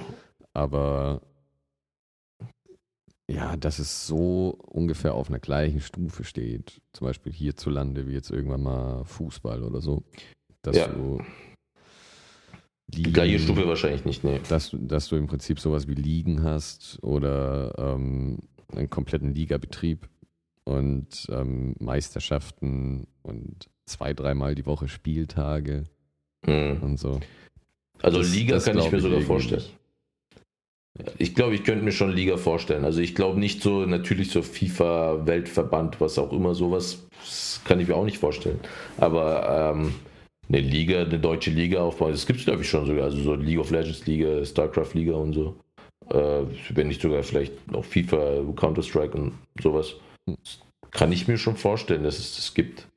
[0.53, 1.21] Aber
[3.29, 8.31] ja, dass es so ungefähr auf einer gleichen Stufe steht, zum Beispiel hierzulande, wie jetzt
[8.31, 10.03] irgendwann mal Fußball oder so,
[10.61, 10.87] dass ja.
[10.87, 11.21] du
[12.87, 14.39] die gleiche Stufe wahrscheinlich nicht, nee.
[14.49, 18.39] Dass, dass du im Prinzip sowas wie Ligen hast oder ähm,
[18.71, 20.09] einen kompletten Ligabetrieb
[20.65, 25.85] und ähm, Meisterschaften und zwei, dreimal die Woche Spieltage
[26.45, 26.79] mhm.
[26.81, 27.19] und so.
[28.01, 29.63] Also das, Liga das kann ich mir sogar vorstellen.
[31.17, 32.85] Ich glaube, ich könnte mir schon Liga vorstellen.
[32.85, 37.07] Also ich glaube nicht so, natürlich so FIFA, Weltverband, was auch immer, sowas
[37.65, 38.59] kann ich mir auch nicht vorstellen.
[38.97, 39.95] Aber ähm,
[40.49, 43.05] eine Liga, eine deutsche Liga aufbauen, das gibt es glaube ich schon sogar.
[43.05, 45.55] Also so League of Legends Liga, StarCraft Liga und so.
[46.09, 46.43] Äh,
[46.75, 49.95] wenn nicht sogar vielleicht noch FIFA, Counter-Strike und sowas.
[50.27, 50.59] Das
[50.91, 52.87] kann ich mir schon vorstellen, dass es das gibt.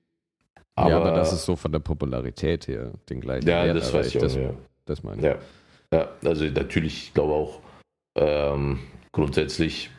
[0.74, 3.48] Aber, ja, aber das ist so von der Popularität her den gleichen.
[3.48, 4.22] Ja, Wert das weiß ich auch.
[4.22, 4.50] Das, ja.
[4.84, 5.24] das meine ich.
[5.24, 5.38] Ja.
[5.92, 7.60] ja, also natürlich, ich glaube auch,
[8.16, 8.80] ähm,
[9.12, 9.90] grundsätzlich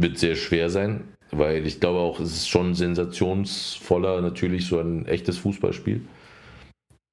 [0.00, 5.06] wird sehr schwer sein, weil ich glaube auch, es ist schon sensationsvoller, natürlich so ein
[5.06, 6.02] echtes Fußballspiel.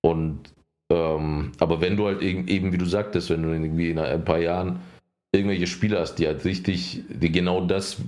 [0.04, 0.54] Und
[0.92, 4.40] ähm, aber wenn du halt eben, wie du sagtest, wenn du irgendwie in ein paar
[4.40, 4.80] Jahren
[5.34, 8.02] irgendwelche Spieler hast, die halt richtig, die genau das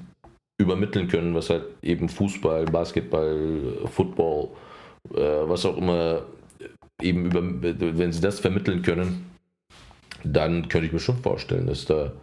[0.59, 4.49] übermitteln können, was halt eben Fußball, Basketball, Football,
[5.13, 6.23] äh, was auch immer
[7.01, 9.32] eben über, wenn sie das vermitteln können,
[10.23, 12.13] dann könnte ich mir schon vorstellen, dass da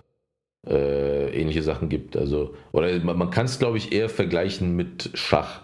[0.67, 2.17] äh, ähnliche Sachen gibt.
[2.17, 5.63] Also, oder man, man kann es, glaube ich, eher vergleichen mit Schach.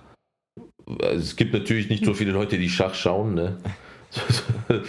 [1.01, 3.59] Also, es gibt natürlich nicht so viele Leute, die Schach schauen, ne?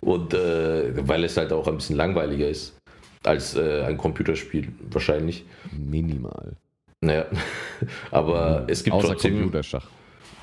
[0.00, 2.76] Und äh, weil es halt auch ein bisschen langweiliger ist
[3.24, 5.44] als äh, ein Computerspiel, wahrscheinlich.
[5.70, 6.56] Minimal.
[7.00, 7.26] Naja,
[8.10, 8.68] aber mhm.
[8.68, 9.34] es gibt Außer trotzdem.
[9.34, 9.86] Computerschach.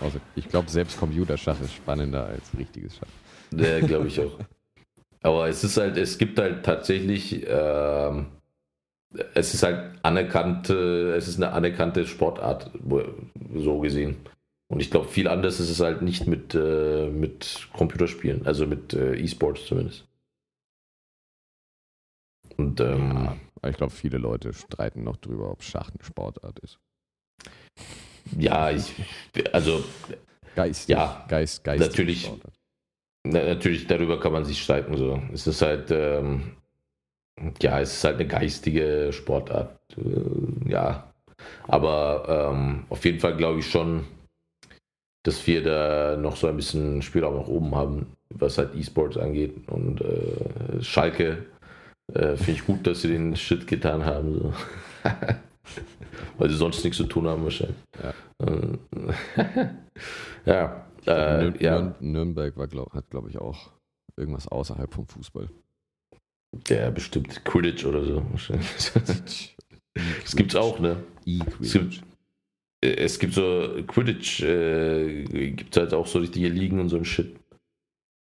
[0.01, 3.07] Also ich glaube, selbst Computerschach ist spannender als richtiges Schach.
[3.57, 4.39] Ja, glaube ich auch.
[5.21, 8.23] Aber es ist halt, es gibt halt tatsächlich, äh,
[9.33, 12.71] es ist halt anerkannte, es ist eine anerkannte Sportart,
[13.55, 14.17] so gesehen.
[14.71, 18.93] Und ich glaube, viel anders ist es halt nicht mit, äh, mit Computerspielen, also mit
[18.93, 20.05] äh, E-Sports zumindest.
[22.57, 23.29] Und, ähm,
[23.63, 26.77] ja, ich glaube, viele Leute streiten noch drüber, ob Schach eine Sportart ist.
[28.37, 28.93] ja, ich,
[29.51, 29.83] also
[30.55, 31.79] Geist, Ja, Geist, Geist.
[31.79, 32.31] natürlich.
[33.29, 34.97] Na, natürlich darüber kann man sich streiten.
[34.97, 35.21] So.
[35.33, 36.51] Es ist halt, ähm,
[37.61, 39.79] ja, es ist halt eine geistige Sportart.
[39.97, 41.11] Äh, ja,
[41.67, 44.05] aber ähm, auf jeden Fall glaube ich schon,
[45.23, 49.55] dass wir da noch so ein bisschen Spielraum nach oben haben, was halt E-Sports angeht.
[49.67, 51.45] Und äh, Schalke
[52.13, 54.39] äh, finde ich gut, dass sie den Shit getan haben.
[54.39, 54.53] So.
[56.37, 57.77] Weil sie sonst nichts zu tun haben wahrscheinlich.
[58.01, 58.13] Ja,
[60.45, 63.71] ja, äh, Nür ja Nür Nürnberg war, glaub, hat, glaube ich, auch
[64.17, 65.49] irgendwas außerhalb vom Fußball.
[66.51, 68.23] der bestimmt Quidditch oder so.
[70.23, 71.03] Das gibt's auch, ne?
[71.25, 71.73] Es E-Quidditch.
[71.73, 72.03] gibt,
[72.85, 77.05] äh, es gibt so Quidditch, äh, gibt halt auch so richtige Ligen und so ein
[77.05, 77.35] Shit.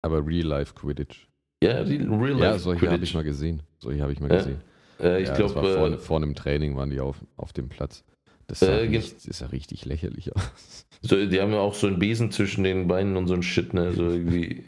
[0.03, 1.27] Aber Real-Life-Quidditch.
[1.63, 3.13] Ja, die Real Ja, Life solche habe ich Quidditch.
[3.15, 3.63] mal gesehen.
[3.79, 4.61] Solche habe ich mal Ja, gesehen.
[4.99, 8.03] Äh, ich ja, war vor, glaube, vor einem Training waren die auf, auf dem Platz.
[8.47, 10.85] Das sah Äh, richtig, das sah richtig lächerlich aus.
[11.01, 13.73] so, die haben ja auch so einen Besen zwischen den Beinen und so ein Shit,
[13.73, 13.93] ne?
[13.93, 14.63] So irgendwie.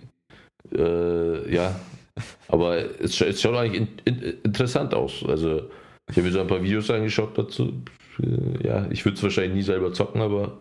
[0.76, 1.80] Äh, ja.
[2.48, 5.24] Aber es, es schaut eigentlich in, in, interessant aus.
[5.28, 5.70] Also,
[6.10, 7.84] ich habe mir so ein paar Videos angeschaut dazu.
[8.22, 10.58] Äh, Ja, ich würde es wahrscheinlich nie selber zocken, aber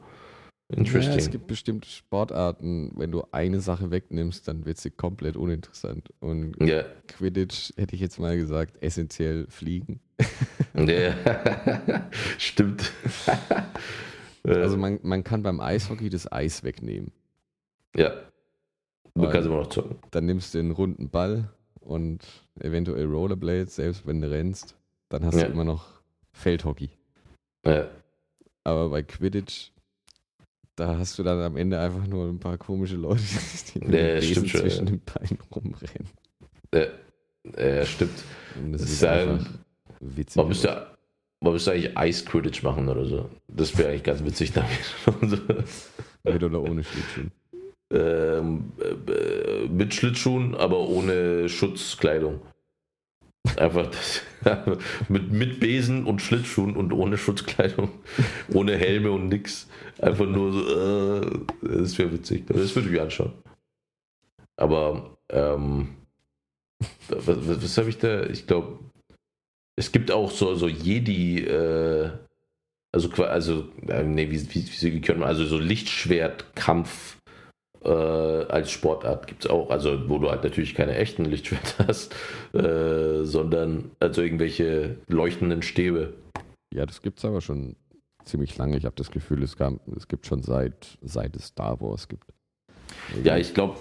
[0.68, 1.16] Ja, interesting.
[1.16, 6.12] es gibt bestimmte Sportarten, wenn du eine Sache wegnimmst, dann wird sie komplett uninteressant.
[6.20, 10.00] Und Ja, Quidditch hätte ich jetzt mal gesagt, essentiell fliegen.
[10.74, 11.14] ja.
[12.38, 12.92] stimmt.
[14.44, 17.12] Äh, Also man, man kann beim Eishockey das Eis wegnehmen.
[17.96, 18.12] ja.
[19.14, 19.96] Du Weil- kannst immer noch zocken.
[20.10, 21.48] Dann nimmst du einen runden Ball
[21.80, 22.18] und
[22.60, 24.76] eventuell Rollerblades, selbst wenn du rennst.
[25.08, 25.46] Dann hast Ja.
[25.46, 25.86] du immer noch
[26.32, 26.90] Feldhockey.
[27.64, 27.88] Ja.
[28.62, 29.70] Aber bei Quidditch,
[30.76, 33.22] da hast du dann am Ende einfach nur ein paar komische Leute,
[33.74, 34.92] die mit Ja, stimmt schon, zwischen ja.
[34.92, 36.08] den Beinen rumrennen.
[37.58, 38.24] Ja, stimmt.
[38.56, 39.46] Und das Das ist ist einfach
[40.00, 40.36] witzig.
[40.36, 40.86] Man müsste,
[41.40, 43.30] man müsste eigentlich Ice-Quidditch machen oder so.
[43.48, 44.68] Das wäre eigentlich ganz witzig damit.
[46.24, 47.30] Mit oder ohne Schlittschuh.
[47.92, 52.40] ähm, äh, mit Schlittschuhen, aber ohne Schutzkleidung.
[53.56, 54.22] Einfach das,
[55.08, 57.90] mit, mit Besen und Schlittschuhen und ohne Schutzkleidung.
[58.52, 59.68] Ohne Helme und nix.
[60.00, 62.46] Einfach nur so, äh, das wäre witzig.
[62.46, 63.32] Das würde ich mir anschauen.
[64.56, 65.96] Aber, ähm,
[67.08, 68.24] was, was, was habe ich da?
[68.24, 68.78] Ich glaube,
[69.76, 72.10] es gibt auch so, so Jedi, äh,
[72.92, 77.15] also, also, äh, nee, wie, wie, wie sie können, also so Lichtschwertkampf
[77.86, 82.14] äh, als Sportart gibt es auch, also wo du halt natürlich keine echten Lichtschwerter hast,
[82.52, 86.14] äh, sondern also irgendwelche leuchtenden Stäbe.
[86.74, 87.76] Ja, das gibt es aber schon
[88.24, 88.76] ziemlich lange.
[88.76, 92.24] Ich habe das Gefühl, es, gab, es gibt schon seit, seit es Star Wars gibt.
[93.22, 93.76] Ja, ich glaube,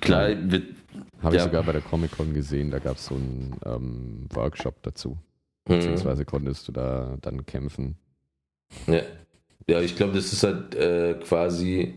[0.00, 0.74] klar, wird,
[1.22, 1.44] Habe ich ja.
[1.44, 5.10] sogar bei der Comic-Con gesehen, da gab es so einen ähm, Workshop dazu.
[5.68, 7.96] hm, Beziehungsweise konntest du da dann kämpfen.
[8.88, 9.02] ja,
[9.68, 11.94] ja, ich glaube, das ist halt äh, quasi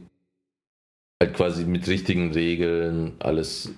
[1.21, 3.71] halt quasi mit richtigen Regeln alles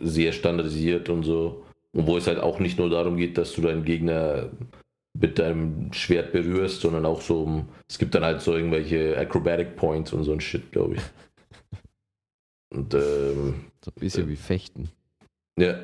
[0.00, 1.64] sehr standardisiert und so.
[1.92, 4.50] Und wo es halt auch nicht nur darum geht, dass du deinen Gegner
[5.16, 9.76] mit deinem Schwert berührst, sondern auch so, um- es gibt dann halt so irgendwelche Acrobatic
[9.76, 11.00] Points und so ein Shit, glaube ich.
[12.74, 14.90] Und ähm, So ein bisschen wie Fechten.
[15.56, 15.78] ja,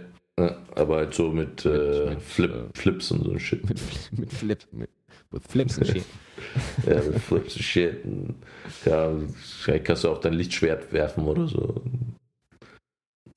[0.74, 3.62] aber halt so mit, äh, mit, Flip, äh, Flips und so ein Shit.
[3.68, 3.78] Mit,
[4.18, 4.90] mit Flip, mit,
[5.30, 6.04] with Flips and shit.
[6.86, 8.04] Ja, mit Flips und Shit.
[8.04, 8.34] Und,
[8.84, 11.82] ja, vielleicht kannst du auch dein Lichtschwert werfen oder so.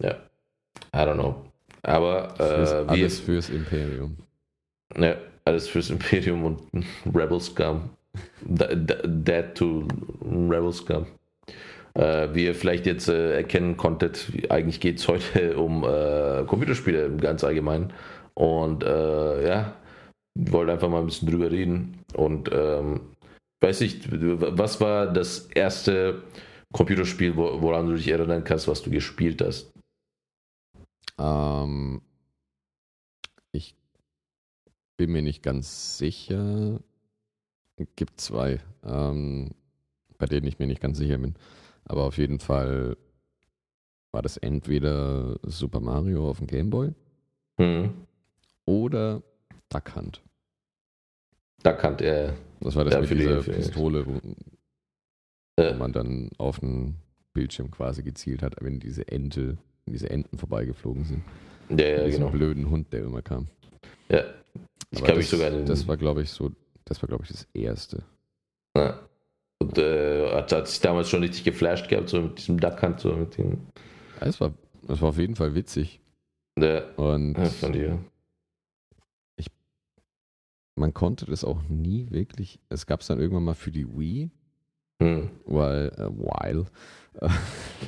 [0.02, 0.16] Ja,
[0.96, 1.36] I don't know.
[1.84, 4.18] Aber Fürs, äh, alles fürs Imperium.
[4.98, 6.62] ja, alles fürs Imperium und
[7.14, 7.90] Rebel Scum.
[8.42, 9.86] Dead to
[10.24, 11.06] Rebel Scum.
[11.96, 17.06] Äh, wie ihr vielleicht jetzt äh, erkennen konntet, eigentlich geht es heute um äh, Computerspiele
[17.06, 17.92] im ganz allgemein.
[18.34, 19.74] Und äh, ja,
[20.36, 22.04] wollte einfach mal ein bisschen drüber reden.
[22.16, 23.02] Und ähm,
[23.62, 26.24] weiß nicht, was war das erste
[26.74, 29.72] Computerspiel, wo, woran du dich erinnern kannst, was du gespielt hast?
[31.20, 32.02] Ähm,
[33.52, 33.76] ich
[34.98, 36.80] bin mir nicht ganz sicher.
[37.96, 39.52] Gibt zwei, ähm,
[40.18, 41.36] bei denen ich mir nicht ganz sicher bin.
[41.86, 42.98] Aber auf jeden Fall
[44.12, 46.94] war das entweder Super Mario auf dem Game Boy
[47.60, 47.94] Hm.
[48.66, 49.22] oder
[49.74, 50.22] Duck Hunt.
[51.64, 52.34] Da kannte er.
[52.60, 54.18] Das war das Ja, mit dieser die- Pistole, wo,
[55.62, 55.74] Äh.
[55.74, 56.96] wo man dann auf den
[57.34, 61.24] Bildschirm quasi gezielt hat, wenn diese Ente, wenn diese Enten vorbeigeflogen sind.
[61.70, 62.32] Ja, ja, Mit diesem genau.
[62.32, 63.48] blöden Hund, der immer kam.
[64.10, 64.24] Ja.
[64.92, 66.52] Ich kann das, mich sogar das war, glaube ich, so,
[66.86, 68.04] das war, glaube ich, das erste.
[68.78, 69.00] Ja.
[69.60, 73.00] Und äh, hat, hat sich damals schon richtig geflasht gehabt, so mit diesem Duck Hunt,
[73.00, 73.62] so mit dem.
[74.20, 74.54] Ja, Es war,
[74.90, 76.00] es war auf jeden Fall witzig.
[76.60, 77.98] Der, Und ja, von dir.
[80.76, 82.60] Man konnte das auch nie wirklich.
[82.70, 84.32] Es gab es dann irgendwann mal für die Wii,
[85.02, 85.30] Hm.
[85.46, 86.66] Weil, äh, while.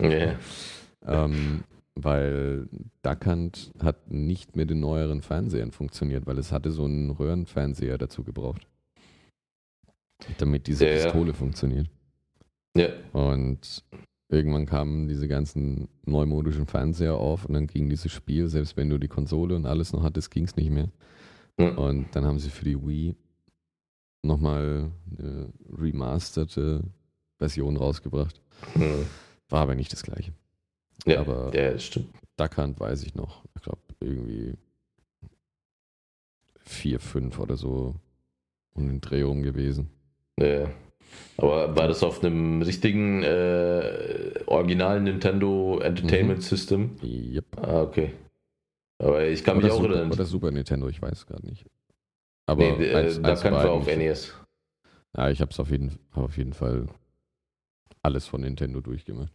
[0.02, 0.38] Yeah.
[1.06, 1.64] ähm,
[1.96, 2.68] weil
[3.04, 8.24] Duckhand hat nicht mit den neueren Fernsehern funktioniert, weil es hatte so einen Röhrenfernseher dazu
[8.24, 8.68] gebraucht.
[10.40, 11.04] Damit diese Ja, ja.
[11.04, 11.90] Pistole funktioniert.
[12.76, 12.90] Ja.
[13.14, 13.86] Und
[14.30, 18.98] irgendwann kamen diese ganzen neumodischen Fernseher auf und dann ging dieses Spiel, selbst wenn du
[18.98, 20.90] die Konsole und alles noch hattest, ging es nicht mehr.
[21.58, 23.16] Und dann haben sie für die Wii
[24.24, 26.84] nochmal eine remasterte
[27.38, 28.42] Version rausgebracht.
[28.74, 29.06] Hm.
[29.50, 30.34] War aber nicht das gleiche.
[31.06, 32.10] Ja, Aber- ja, stimmt.
[32.38, 33.44] Duckhand weiß ich noch.
[33.56, 34.56] Ich glaube, irgendwie
[36.60, 37.96] 4, 5 oder so
[38.74, 39.90] um den Dreh rum gewesen.
[40.40, 40.70] Ja.
[41.38, 46.44] Aber war das auf einem richtigen äh, originalen Nintendo Entertainment Mhm.
[46.44, 46.98] System?
[47.02, 47.46] Yep.
[47.62, 48.12] Ah, okay.
[48.98, 50.12] Aber ich kann mich Oder auch Super, erinnern.
[50.12, 51.66] oder Super Nintendo, ich weiß gerade nicht.
[52.48, 54.34] Aber nee, äh, eins- da eins kann war war auf NES.
[55.18, 56.88] Ja, ich habe es auf jeden, auf jeden Fall
[58.02, 59.34] alles von Nintendo durchgemacht.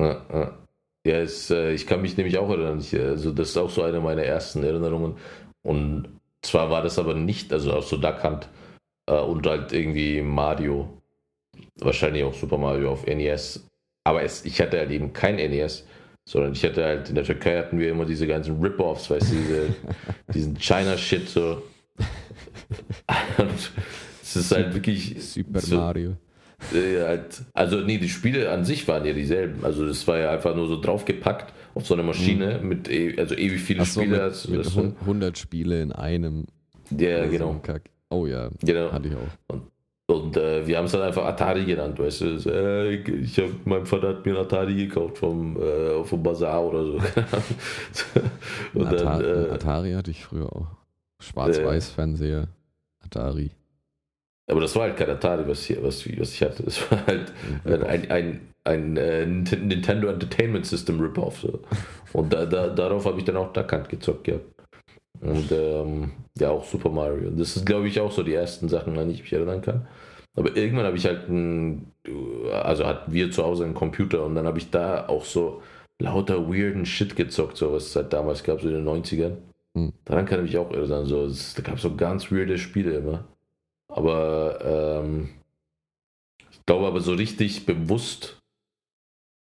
[0.00, 0.58] Ja, ja.
[1.06, 2.78] ja es, äh, ich kann mich nämlich auch erinnern.
[2.78, 5.16] Ich, also das ist auch so eine meiner ersten Erinnerungen.
[5.62, 6.08] Und
[6.42, 8.48] zwar war das aber nicht, also auch so Duck Hunt
[9.06, 11.02] äh, und halt irgendwie Mario.
[11.76, 13.66] Wahrscheinlich auch Super Mario auf NES.
[14.04, 15.86] Aber es, ich hatte halt eben kein NES,
[16.26, 19.34] sondern ich hatte halt, in der Türkei hatten wir immer diese ganzen Rip-Offs, weißt du,
[19.36, 19.74] diese,
[20.34, 21.62] diesen China-Shit so.
[24.22, 25.16] Es ist halt wirklich.
[25.22, 26.16] Super so, Mario.
[26.72, 29.64] äh, halt, also nee, die Spiele an sich waren ja dieselben.
[29.64, 33.34] Also das war ja einfach nur so draufgepackt auf so eine Maschine mit e also
[33.36, 34.24] ewig viele Achso, Spiele.
[34.26, 36.46] mit, mit das, hun- 100 Spiele in einem.
[36.90, 37.60] ja, so genau.
[37.62, 37.90] Kack.
[38.10, 38.90] Oh ja, genau.
[38.92, 39.54] hatte ich auch.
[39.54, 39.62] Und
[40.36, 42.26] äh, wir haben es dann einfach Atari genannt, weißt du.
[42.50, 46.84] Äh, ich hab, mein Vater hat mir ein Atari gekauft vom, äh, vom Bazar oder
[46.84, 46.92] so.
[48.74, 50.66] Und Ein Atari, dann, ein äh, Atari hatte ich früher auch.
[51.20, 52.48] Schwarz-Weiß-Fernseher.
[53.02, 53.50] Atari.
[54.50, 56.62] aber das war halt kein Atari, was, hier, was, was ich hatte.
[56.64, 57.32] Das war halt
[57.64, 57.84] Mhm.
[57.84, 61.40] ein, ein, ein äh, Nintendo Entertainment System Rip-Off.
[61.40, 61.60] So.
[62.12, 64.44] Und da, da, darauf habe ich dann auch Duck Hunt gezockt gehabt.
[65.24, 67.30] Und ähm, ja, auch Super Mario.
[67.30, 69.86] Das ist, glaube ich, auch so die ersten Sachen, an die ich mich erinnern kann.
[70.36, 71.92] Aber irgendwann habe ich halt ein,
[72.52, 75.62] also hatten wir zu Hause einen Computer und dann habe ich da auch so
[76.00, 79.36] lauter weirden Shit gezockt, so was es halt damals gab, so in den 90ern.
[79.76, 79.92] Hm.
[80.04, 81.06] Daran kann ich mich auch erinnern.
[81.06, 83.24] So, es, da gab es so ganz weirde Spiele immer.
[83.88, 84.58] Aber
[85.04, 85.30] ähm,
[86.50, 88.38] ich glaube aber so richtig bewusst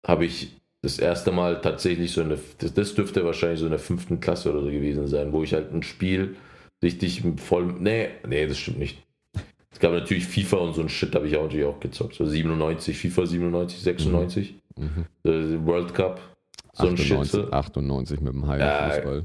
[0.06, 0.56] habe ich
[0.88, 4.50] das erste Mal tatsächlich so eine, das, das dürfte wahrscheinlich so in der fünften Klasse
[4.50, 6.36] oder so gewesen sein, wo ich halt ein Spiel
[6.82, 9.02] richtig voll, nee, nee, das stimmt nicht.
[9.70, 12.14] Es gab natürlich FIFA und so ein Shit, habe ich auch natürlich auch gezockt.
[12.14, 15.06] So 97, FIFA 97, 96, Mhm.
[15.24, 16.20] äh, World Cup,
[16.72, 17.06] so ein Shit.
[17.18, 17.50] 98, So.
[17.50, 19.24] 98 mit dem Ja, Hallenfußball.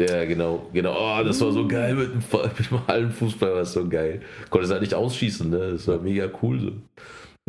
[0.00, 0.94] Ja, genau, genau.
[0.96, 2.18] Oh, das war so geil mit dem,
[2.58, 4.22] mit dem Hallenfußball, war so geil.
[4.48, 5.72] Konntest halt nicht ausschießen, ne?
[5.72, 6.72] Das war mega cool so.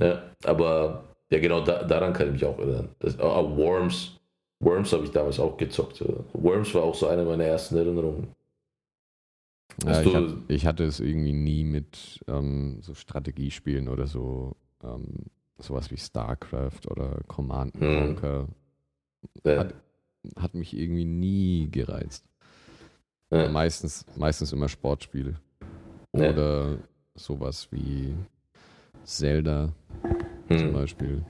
[0.03, 2.89] Ja, aber ja, genau, da, daran kann ich mich auch erinnern.
[2.99, 4.19] Das, ah, Worms.
[4.61, 6.03] Worms habe ich damals auch gezockt.
[6.33, 8.27] Worms war auch so eine meiner ersten Erinnerungen.
[9.85, 15.05] Ja, ich, hab, ich hatte es irgendwie nie mit ähm, so Strategiespielen oder so, ähm,
[15.57, 17.99] sowas wie StarCraft oder Command and Hm.
[18.15, 18.47] Conquer.
[19.45, 19.73] Ja, Hat,
[20.37, 22.25] hat mich irgendwie nie gereizt.
[23.31, 25.35] ja, Meistens, meistens immer Sportspiele.
[26.11, 26.77] Oder
[27.15, 28.13] sowas wie
[29.05, 29.71] Zelda
[30.49, 31.23] zum hm, Beispiel.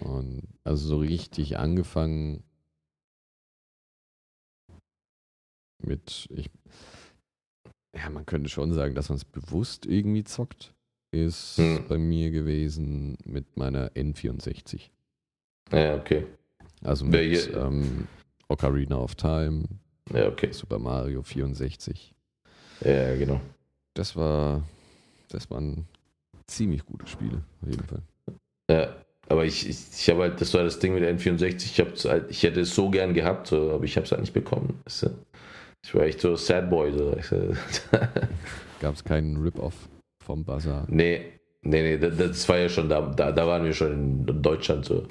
[0.00, 2.42] Und also so richtig angefangen
[5.82, 6.50] mit, ich,
[7.96, 10.74] ja, man könnte schon sagen, dass man es bewusst irgendwie zockt,
[11.12, 11.84] ist Hm.
[11.88, 14.90] bei mir gewesen mit meiner N64.
[15.72, 16.26] ja, okay.
[16.82, 18.06] Also mit ähm,
[18.48, 19.64] Ocarina of Time,
[20.12, 20.52] Ja, okay.
[20.52, 22.14] Super Mario 64.
[22.84, 23.40] Ja, genau.
[23.94, 24.62] Das war,
[25.28, 25.86] das waren
[26.46, 28.02] ziemlich gute Spiele, auf jeden Fall.
[28.70, 28.94] Ja,
[29.28, 32.04] aber ich, ich, ich habe halt, das war das Ding mit der N64, ich, hab's
[32.04, 34.80] halt, ich hätte es so gern gehabt, so, aber ich habe es halt nicht bekommen.
[34.84, 35.10] weißt du.
[35.84, 36.92] Ich war echt so Sad Boy.
[36.92, 37.16] So.
[37.16, 37.56] weißt du.
[38.80, 39.74] Gab es keinen Rip-Off
[40.24, 40.84] vom Bazaar.
[40.88, 44.42] nee, nee, nee, das, das war ja schon, da, da, da waren wir schon in
[44.42, 45.04] Deutschland so.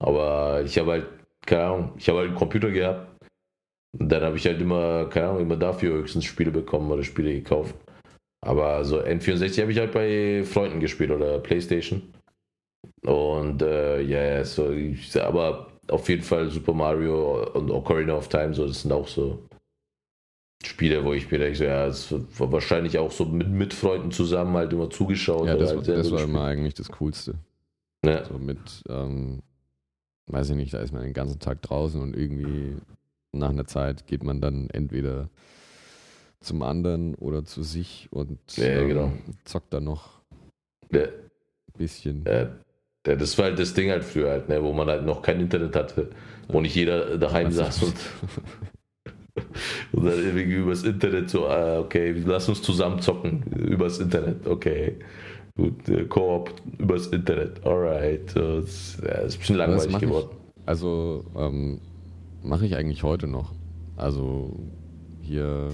[0.00, 1.06] Aber ich habe halt,
[1.46, 3.08] keine Ahnung, ich habe halt einen Computer gehabt.
[3.98, 7.32] Und dann habe ich halt immer, keine Ahnung, immer dafür höchstens Spiele bekommen oder Spiele
[7.32, 7.74] gekauft.
[8.44, 12.02] Aber so N64 habe ich halt bei Freunden gespielt oder Playstation.
[13.02, 18.28] Und äh, ja, ja, so, ich, aber auf jeden Fall Super Mario und Ocarina of
[18.28, 19.48] Time, so, das sind auch so
[20.64, 24.10] Spiele, wo ich mir denke, so, ja, es war wahrscheinlich auch so mit, mit Freunden
[24.10, 25.46] zusammen halt immer zugeschaut.
[25.46, 27.34] Ja, das, halt das war immer eigentlich das Coolste.
[28.04, 29.42] Ja, So mit, ähm,
[30.26, 32.76] weiß ich nicht, da ist man den ganzen Tag draußen und irgendwie
[33.32, 35.28] nach einer Zeit geht man dann entweder
[36.40, 39.12] zum anderen oder zu sich und Ja, ähm, genau.
[39.44, 40.20] zockt dann noch
[40.92, 41.06] ja,
[41.76, 42.24] bisschen.
[42.26, 42.50] Ja,
[43.16, 45.76] das war halt das Ding halt früher halt, ne, wo man halt noch kein Internet
[45.76, 46.08] hatte,
[46.48, 47.94] wo nicht jeder daheim saß und,
[49.92, 54.96] und dann irgendwie übers Internet so, ah, okay, lass uns zusammen zocken übers Internet, okay.
[55.58, 58.34] Gut, äh, Koop übers Internet, alright.
[58.36, 60.28] Das, ja, ist ein bisschen langweilig geworden.
[60.30, 61.80] Ich, also ähm,
[62.44, 63.54] mache ich eigentlich heute noch.
[63.96, 64.56] Also
[65.20, 65.68] hier,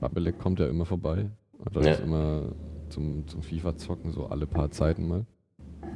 [0.00, 1.30] Babelek kommt ja immer vorbei.
[1.56, 1.92] Und das ja.
[1.92, 2.52] ist immer
[2.90, 5.24] zum, zum FIFA-Zocken, so alle paar Zeiten mal.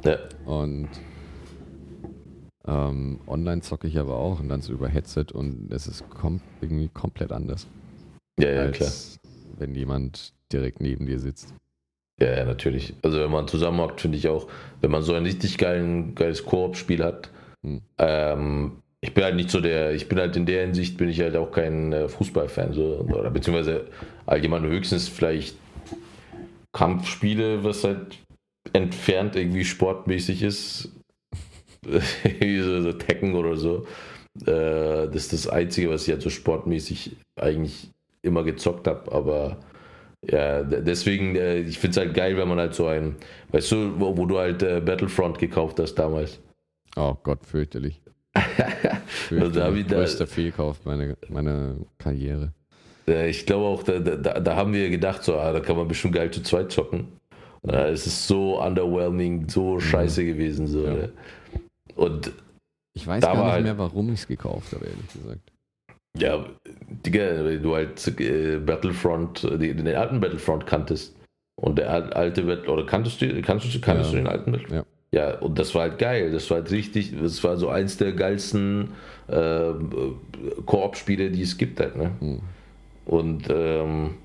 [0.03, 0.17] Ja.
[0.45, 0.89] Und
[2.67, 6.41] ähm, online zocke ich aber auch und dann so über Headset und es ist kom
[6.61, 7.67] irgendwie komplett anders.
[8.39, 8.91] Ja, ja, klar.
[9.57, 11.53] Wenn jemand direkt neben dir sitzt.
[12.19, 12.93] Ja, ja, natürlich.
[13.01, 14.47] Also wenn man zusammenhockt, finde ich auch,
[14.81, 17.31] wenn man so ein richtig geilen, geiles Koop-Spiel hat,
[17.65, 17.81] hm.
[17.97, 21.19] ähm, ich bin halt nicht so der, ich bin halt in der Hinsicht, bin ich
[21.19, 23.87] halt auch kein äh, Fußballfan, so, oder beziehungsweise
[24.27, 25.57] allgemein höchstens vielleicht
[26.73, 28.19] Kampfspiele, was halt
[28.73, 30.89] entfernt irgendwie sportmäßig ist,
[32.39, 33.85] wie so, so Tekken oder so.
[34.45, 37.89] Äh, das ist das Einzige, was ich halt so sportmäßig eigentlich
[38.21, 39.57] immer gezockt habe, aber
[40.29, 43.15] ja, deswegen, äh, ich finde es halt geil, wenn man halt so ein,
[43.51, 46.39] weißt du, wo, wo du halt äh, Battlefront gekauft hast damals.
[46.95, 48.01] Oh Gott, fürchterlich.
[49.07, 49.63] fürchterlich.
[49.63, 52.53] Also da größter Fehlkauf meiner meine Karriere.
[53.07, 56.13] Ich glaube auch, da, da, da haben wir gedacht, so, ah, da kann man bestimmt
[56.13, 57.07] geil zu zweit zocken.
[57.63, 59.81] Ja, es ist so underwhelming, so mhm.
[59.81, 60.67] scheiße gewesen.
[60.67, 60.93] So, ja.
[60.93, 61.09] Ne?
[61.95, 62.31] Und
[62.93, 65.51] ich weiß gar nicht halt, mehr, warum ich es gekauft habe, ehrlich gesagt.
[66.17, 66.45] Ja,
[67.05, 71.15] Digga, weil du halt äh, Battlefront, den, den, alten Battlefront kanntest.
[71.55, 74.17] Und der alte oder kanntest du, kannst du, kanntest ja.
[74.17, 74.85] du den alten Battlefront?
[75.11, 75.29] Ja.
[75.29, 76.31] ja, und das war halt geil.
[76.31, 78.91] Das war halt richtig, das war so eins der geilsten
[79.27, 79.71] äh,
[80.65, 82.11] Koop-Spiele, die es gibt halt, ne?
[82.19, 82.39] Mhm.
[83.05, 84.15] Und ähm,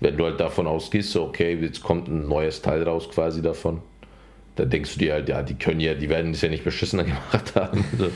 [0.00, 3.80] wenn du halt davon ausgehst, so, okay, jetzt kommt ein neues Teil raus quasi davon,
[4.56, 7.04] dann denkst du dir halt, ja, die können ja, die werden es ja nicht beschissener
[7.04, 7.84] gemacht haben.
[7.98, 8.10] So.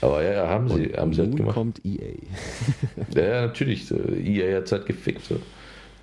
[0.00, 1.54] Aber ja, haben sie, Und haben sie halt gemacht.
[1.54, 2.14] kommt EA.
[3.14, 3.90] ja, natürlich.
[3.90, 5.24] EA hat es halt gefickt.
[5.24, 5.36] So.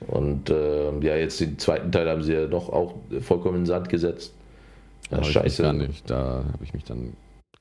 [0.07, 3.67] Und äh, ja, jetzt den zweiten Teil haben sie ja noch auch vollkommen in den
[3.67, 4.33] Sand gesetzt.
[5.11, 5.63] Ja, scheiße.
[5.63, 6.09] Gar nicht.
[6.09, 7.13] Da habe ich mich dann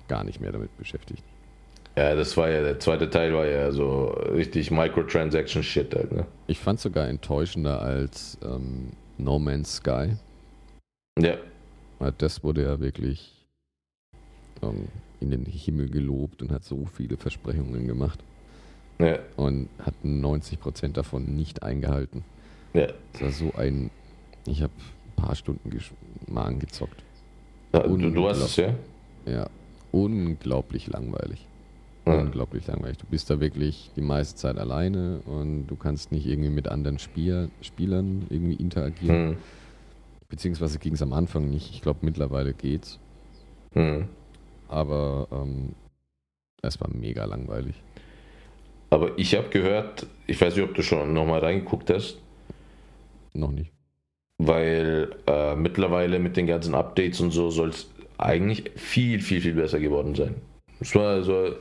[0.09, 1.23] gar nicht mehr damit beschäftigt.
[1.96, 6.26] Ja, das war ja, der zweite Teil war ja so richtig Microtransaction-Shit halt, ne?
[6.46, 10.16] Ich fand es sogar enttäuschender als ähm, No Man's Sky.
[11.18, 11.37] Ja.
[12.16, 13.46] Das wurde ja wirklich
[14.62, 14.88] ähm,
[15.20, 18.20] in den Himmel gelobt und hat so viele Versprechungen gemacht.
[18.98, 19.18] Ja.
[19.37, 22.24] Und hat 90% davon nicht eingehalten.
[22.72, 22.87] Ja.
[23.12, 23.90] Das war so ein.
[24.46, 25.70] Ich habe ein paar Stunden
[26.29, 27.03] mal angezockt.
[27.72, 28.74] Ja, du, du hast es ja?
[29.26, 29.50] Ja.
[29.92, 31.46] Unglaublich langweilig.
[32.05, 32.99] Unglaublich langweilig.
[32.99, 36.99] Du bist da wirklich die meiste Zeit alleine und du kannst nicht irgendwie mit anderen
[36.99, 39.31] Spiel Spielern irgendwie interagieren.
[39.31, 39.37] Hm.
[40.29, 41.71] Beziehungsweise ging es am Anfang nicht.
[41.75, 42.99] Ich glaube, mittlerweile geht's.
[43.75, 44.09] Hm.
[44.69, 45.75] Aber ähm,
[46.63, 47.75] es war mega langweilig.
[48.91, 52.19] Aber ich habe gehört, ich weiß nicht, ob du schon nochmal reingeguckt hast.
[53.35, 53.73] Noch nicht.
[54.39, 59.55] Weil äh, mittlerweile mit den ganzen Updates und so soll es eigentlich viel, viel, viel
[59.55, 60.35] besser geworden sein.
[60.81, 61.55] Es war so,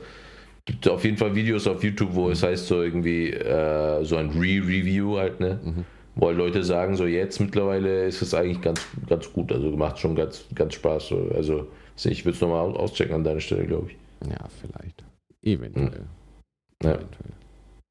[0.70, 4.30] gibt auf jeden Fall Videos auf YouTube, wo es heißt so irgendwie äh, so ein
[4.30, 5.58] Re-Review halt, ne?
[5.62, 5.84] Mhm.
[6.14, 9.98] Wo halt Leute sagen, so jetzt mittlerweile ist es eigentlich ganz, ganz gut, also macht
[9.98, 11.08] schon ganz, ganz Spaß.
[11.08, 11.30] So.
[11.34, 11.66] Also
[12.04, 14.28] ich würde es nochmal auschecken an deiner Stelle, glaube ich.
[14.28, 15.04] Ja, vielleicht.
[15.42, 15.88] Eventuell.
[15.88, 16.84] Mhm.
[16.84, 16.90] Ja.
[16.94, 17.32] Eventuell.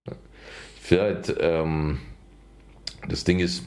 [0.08, 0.14] Ja.
[0.80, 2.00] Vielleicht, ähm,
[3.10, 3.66] das Ding ist,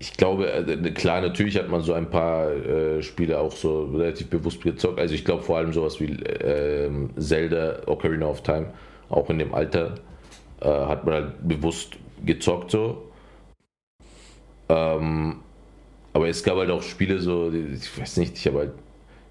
[0.00, 4.28] ich glaube, äh, klar, natürlich hat man so ein paar äh, Spiele auch so relativ
[4.28, 5.00] bewusst gezockt.
[5.00, 8.72] Also ich glaube vor allem sowas wie äh, Zelda, Ocarina of Time,
[9.08, 9.96] auch in dem Alter,
[10.60, 13.10] äh, hat man halt bewusst gezockt so.
[14.68, 15.40] Ähm,
[16.12, 18.72] aber es gab halt auch Spiele so, ich weiß nicht, ich habe halt,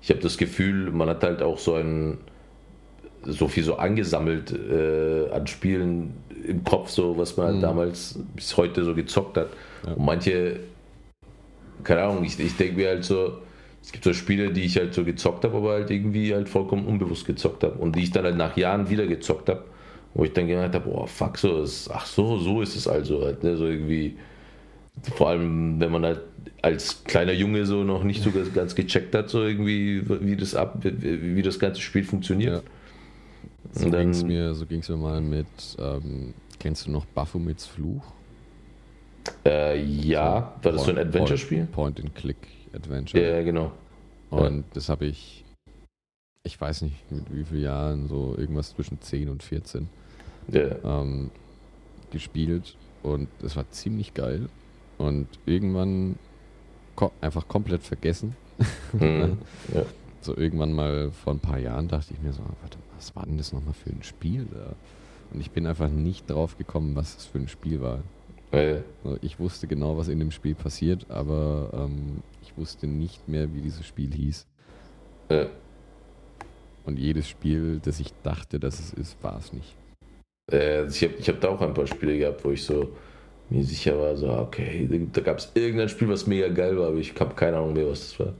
[0.02, 2.18] ich habe das Gefühl, man hat halt auch so ein,
[3.24, 6.14] so viel so angesammelt äh, an Spielen
[6.46, 7.62] im Kopf, so was man mhm.
[7.62, 9.50] damals bis heute so gezockt hat.
[9.86, 9.94] Ja.
[9.94, 10.60] Und manche,
[11.84, 13.38] keine Ahnung, ich, ich denke mir halt so,
[13.82, 16.86] es gibt so Spiele, die ich halt so gezockt habe, aber halt irgendwie halt vollkommen
[16.86, 19.64] unbewusst gezockt habe und die ich dann halt nach Jahren wieder gezockt habe,
[20.14, 23.24] wo ich dann gedacht habe, boah, fuck, so ist, ach so, so ist es also
[23.24, 23.56] halt, ne?
[23.56, 24.18] so irgendwie,
[25.16, 26.22] vor allem, wenn man halt
[26.62, 30.56] als kleiner Junge so noch nicht so ganz, ganz gecheckt hat, so irgendwie, wie das
[30.56, 32.56] ab, wie, wie das ganze Spiel funktioniert.
[32.56, 32.62] Ja.
[33.72, 35.48] So ging es mir, so mir mal mit,
[35.80, 38.04] ähm, kennst du noch Baphomets Fluch?
[39.46, 41.66] Äh, ja, war das so ein Adventure-Spiel?
[41.66, 43.24] Point-and-Click-Adventure.
[43.24, 43.72] Ja, genau.
[44.30, 44.64] Und ja.
[44.74, 45.44] das habe ich,
[46.44, 49.90] ich weiß nicht mit wie vielen Jahren, so irgendwas zwischen 10 und 14
[50.50, 50.76] ja.
[50.84, 51.32] ähm,
[52.12, 52.76] gespielt.
[53.04, 54.50] Und es war ziemlich geil.
[54.98, 56.16] Und irgendwann
[56.96, 58.36] ko einfach komplett vergessen.
[58.94, 59.38] Mhm.
[59.74, 59.84] Ja.
[60.22, 63.38] So irgendwann mal vor ein paar Jahren dachte ich mir so, warte, was war denn
[63.38, 64.74] das nochmal für ein Spiel da?
[65.34, 68.00] Und ich bin einfach nicht drauf gekommen, was das für ein Spiel war.
[68.52, 73.28] Äh, So, Ich wusste genau, was in dem Spiel passiert, aber ähm, ich wusste nicht
[73.28, 74.48] mehr, wie dieses Spiel hieß.
[75.30, 75.48] äh,
[76.86, 79.76] Und jedes Spiel, das ich dachte, dass es ist, war es nicht.
[80.52, 82.90] äh, ich habe ich hab da auch ein paar Spiele gehabt, wo ich so
[83.50, 86.98] mir sicher war, so, okay, da, gab es irgendein Spiel, was mega geil war, aber
[86.98, 88.34] ich habe keine Ahnung mehr, was das war.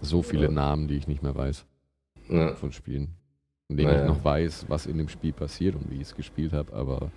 [0.00, 0.50] So viele Ja.
[0.50, 1.64] Namen, die ich nicht mehr weiß
[2.28, 2.54] Ja.
[2.56, 3.08] von Spielen.
[3.70, 4.02] Von denen Naja.
[4.02, 7.10] ich noch weiß, was in dem Spiel passiert und wie ich es gespielt habe, aber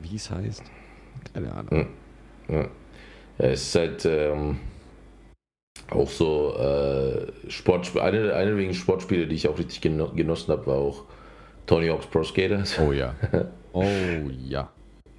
[0.00, 0.62] wie es heißt,
[1.34, 1.88] keine Ahnung.
[2.48, 2.56] Ja.
[2.58, 2.68] Ja,
[3.38, 4.60] es ist halt ähm,
[5.90, 10.52] auch so äh, Sport, eine, eine der wenigen Sportspiele, die ich auch richtig geno genossen
[10.52, 11.02] habe, war auch
[11.66, 12.62] Tony Hawk's Pro Skater.
[12.80, 13.14] Oh ja.
[13.72, 13.84] Oh
[14.48, 14.70] ja.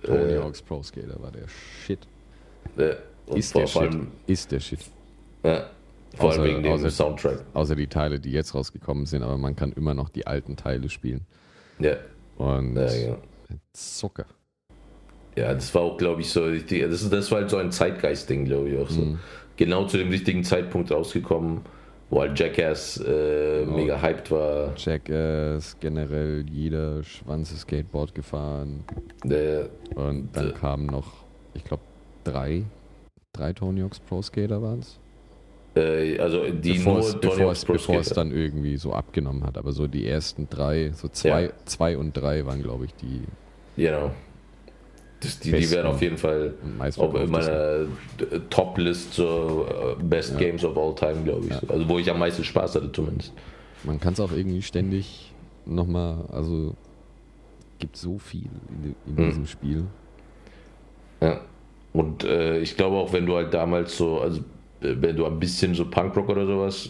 [0.02, 0.40] Tony Äh.
[0.40, 1.44] Hawk's Pro Skater war der
[1.86, 2.00] Shit.
[2.78, 2.96] Äh,
[3.38, 3.92] Ist der Shit.
[4.26, 4.80] Ist der Shit.
[5.44, 5.70] ja,
[6.18, 7.44] Außer- allem wegen dem außer- Soundtrack.
[7.54, 10.90] Außer die Teile, die jetzt rausgekommen sind, aber man kann immer noch die alten Teile
[10.90, 11.26] spielen.
[11.80, 11.96] Ja,
[12.38, 13.18] Und ja, ja.
[13.74, 14.26] Zucker.
[15.36, 18.46] ja, das war auch, glaube ich, so richtig, das, das war halt so ein Zeitgeist-Ding,
[18.46, 19.02] glaube ich auch so.
[19.02, 19.20] Mhm.
[19.58, 21.62] Genau zu dem richtigen Zeitpunkt rausgekommen,
[22.10, 23.76] wo halt Jackass äh, Genau.
[23.78, 24.74] mega hyped war.
[24.78, 28.84] Jackass, generell jeder Schwanze Skateboard gefahren.
[29.26, 30.54] Äh, Und dann Äh.
[30.54, 31.12] kamen noch,
[31.54, 31.84] ich glaube,
[32.24, 32.64] drei,
[33.34, 35.00] drei Tony Hawk's Pro Skater waren es.
[35.78, 38.22] Äh, also die Bevor, es, nur Tony bevor, Hawk's es, Pro bevor es Skater.
[38.22, 39.58] dann irgendwie so abgenommen hat.
[39.58, 41.50] Aber so die ersten drei, so zwei, Ja.
[41.66, 43.22] zwei und drei waren, glaube ich, die
[43.78, 44.12] Genau.
[45.20, 46.78] Das, die, die werden auf jeden Fall in
[47.32, 47.86] meiner äh,
[48.52, 49.68] Top-List so
[50.00, 50.38] äh, Best Ja.
[50.40, 51.50] Games of All Time, glaube ich.
[51.52, 51.62] Ja.
[51.70, 53.34] Also wo ich am meisten Spaß hatte zumindest.
[53.84, 55.34] Man kann es auch irgendwie ständig
[55.66, 56.76] nochmal, also
[57.80, 59.30] gibt so viel in, in Mhm.
[59.30, 59.86] diesem Spiel.
[61.22, 61.42] Ja.
[61.94, 64.42] Und äh, ich glaube auch, wenn du halt damals so, also
[64.82, 66.90] wenn du ein bisschen so Punkrock oder sowas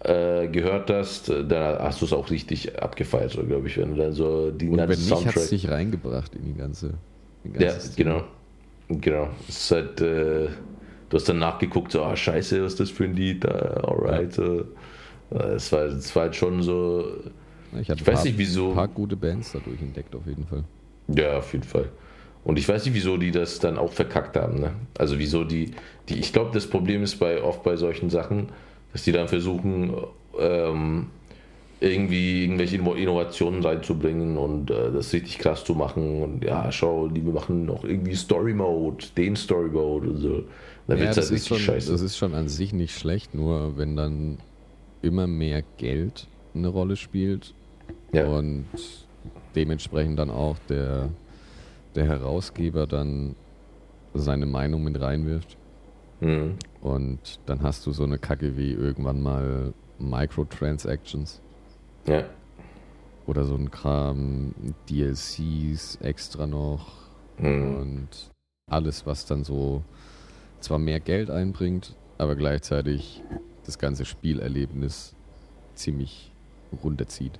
[0.00, 3.94] äh, gehört hast, äh, dann hast du es auch richtig abgefeiert, so glaube ich, wenn
[3.94, 5.48] du dann so die Und wenn ganze nicht, hat es Soundtrack.
[5.50, 6.94] dich reingebracht in die ganze.
[7.44, 8.24] die Ja, genau.
[8.88, 9.28] Genau.
[9.48, 10.48] Es ist halt, äh,
[11.08, 13.44] du hast dann nachgeguckt, so, ah, scheiße, was ist das für ein Lied?
[13.44, 14.38] Uh, alright.
[14.38, 14.64] Äh,
[15.56, 17.04] es, war, es war halt schon so,
[17.80, 18.68] Ich, hatte ich weiß paar, nicht wieso.
[18.70, 20.64] ein paar gute Bands dadurch entdeckt, auf jeden Fall.
[21.08, 21.88] Ja, auf jeden Fall.
[22.46, 24.60] Und ich weiß nicht, wieso die das dann auch verkackt haben.
[24.60, 24.70] Ne?
[24.96, 25.72] Also wieso die,
[26.08, 28.50] die ich glaube, das Problem ist bei oft bei solchen Sachen,
[28.92, 29.92] dass die dann versuchen,
[30.38, 31.08] ähm,
[31.80, 36.22] irgendwie irgendwelche Inno- Innovationen reinzubringen und äh, das richtig krass zu machen.
[36.22, 40.44] Und ja, schau, die wir machen noch irgendwie Story Mode, den Story Mode und so.
[40.86, 41.90] Dann Ja, wird's das, halt ist richtig schon, scheiße.
[41.92, 44.38] das ist schon an sich nicht schlecht, nur wenn dann
[45.02, 47.54] immer mehr Geld eine Rolle spielt
[48.12, 48.24] ja.
[48.26, 48.66] und
[49.56, 51.08] dementsprechend dann auch der,
[51.96, 53.34] der Herausgeber dann
[54.14, 55.56] seine Meinung mit reinwirft.
[56.20, 56.56] Mhm.
[56.80, 61.40] Und dann hast du so eine Kacke wie irgendwann mal Microtransactions
[62.06, 62.24] ja.
[63.26, 64.54] oder so ein Kram,
[64.88, 67.06] DLCs extra noch
[67.38, 67.76] Mhm.
[67.76, 68.08] und
[68.70, 69.82] alles, was dann so
[70.60, 73.22] zwar mehr Geld einbringt, aber gleichzeitig
[73.64, 75.14] das ganze Spielerlebnis
[75.74, 76.32] ziemlich
[76.82, 77.38] runterzieht.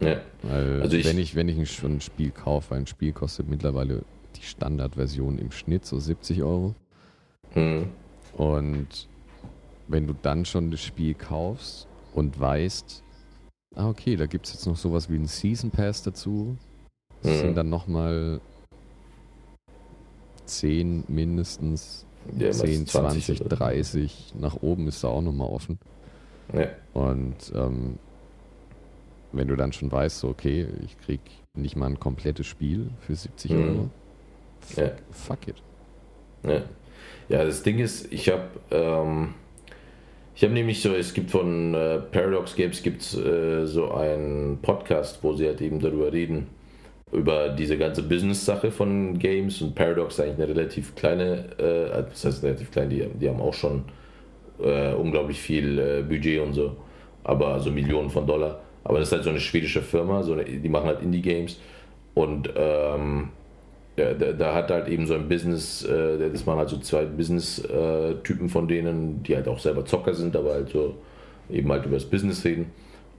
[0.00, 0.20] Ja.
[0.42, 3.48] Weil Also ich- wenn ich, wenn ich ein, schon ein Spiel kaufe, ein Spiel kostet
[3.48, 4.02] mittlerweile
[4.36, 6.74] die Standardversion im Schnitt so 70 Euro.
[7.54, 7.88] Mhm.
[8.36, 9.08] Und
[9.88, 13.02] wenn du dann schon das Spiel kaufst und weißt,
[13.74, 16.56] ah okay, da gibt es jetzt noch sowas wie einen Season Pass dazu,
[17.22, 17.38] das Mhm.
[17.40, 18.40] sind dann nochmal
[20.46, 22.06] 10 mindestens,
[22.38, 25.78] Ja, 10, meistens 20, oder- 30, nach oben ist da auch nochmal offen.
[26.52, 26.68] Ja.
[26.92, 27.98] Und ähm,
[29.32, 31.20] wenn du dann schon weißt, so, okay, ich krieg
[31.54, 33.58] nicht mal ein komplettes Spiel für 70 Mhm.
[33.62, 33.90] Euro,
[34.60, 34.90] fuck, Ja.
[35.10, 35.56] fuck it.
[36.42, 36.62] Ja.
[37.28, 39.34] ja, das Ding ist, ich habe ähm,
[40.34, 45.18] ich habe nämlich so, es gibt von äh, Paradox Games gibt's äh, so einen Podcast,
[45.22, 46.46] wo sie halt eben darüber reden,
[47.12, 52.24] über diese ganze Business-Sache von Games und Paradox ist eigentlich eine relativ kleine, äh, das
[52.24, 53.84] heißt relativ klein, die, die haben auch schon
[54.62, 56.76] äh, unglaublich viel äh, Budget und so,
[57.24, 58.60] aber also Millionen von Dollar.
[58.90, 61.60] Aber das ist halt so eine schwedische Firma, so eine, die machen halt Indie-Games
[62.14, 63.28] und ähm,
[63.94, 67.04] da, da, da hat halt eben so ein Business, äh, das waren halt so zwei
[67.04, 70.96] Business-Typen von denen, die halt auch selber Zocker sind, aber halt so
[71.48, 72.72] eben halt über das Business reden.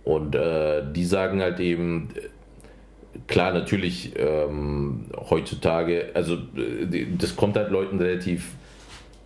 [0.03, 7.55] Und äh, die sagen halt eben, äh, klar, natürlich ähm, heutzutage, also äh, das kommt
[7.55, 8.55] halt Leuten relativ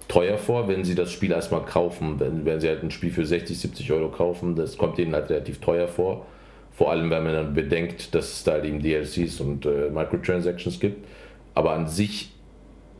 [0.08, 2.20] teuer vor, wenn sie das Spiel erstmal kaufen.
[2.20, 5.32] Wenn, wenn sie halt ein Spiel für 60, 70 Euro kaufen, das kommt ihnen halt
[5.32, 6.28] relativ teuer vor.
[6.76, 10.80] Vor allem, wenn man dann bedenkt, dass es da halt eben DLCs und äh, Microtransactions
[10.80, 11.08] gibt.
[11.54, 12.34] Aber an sich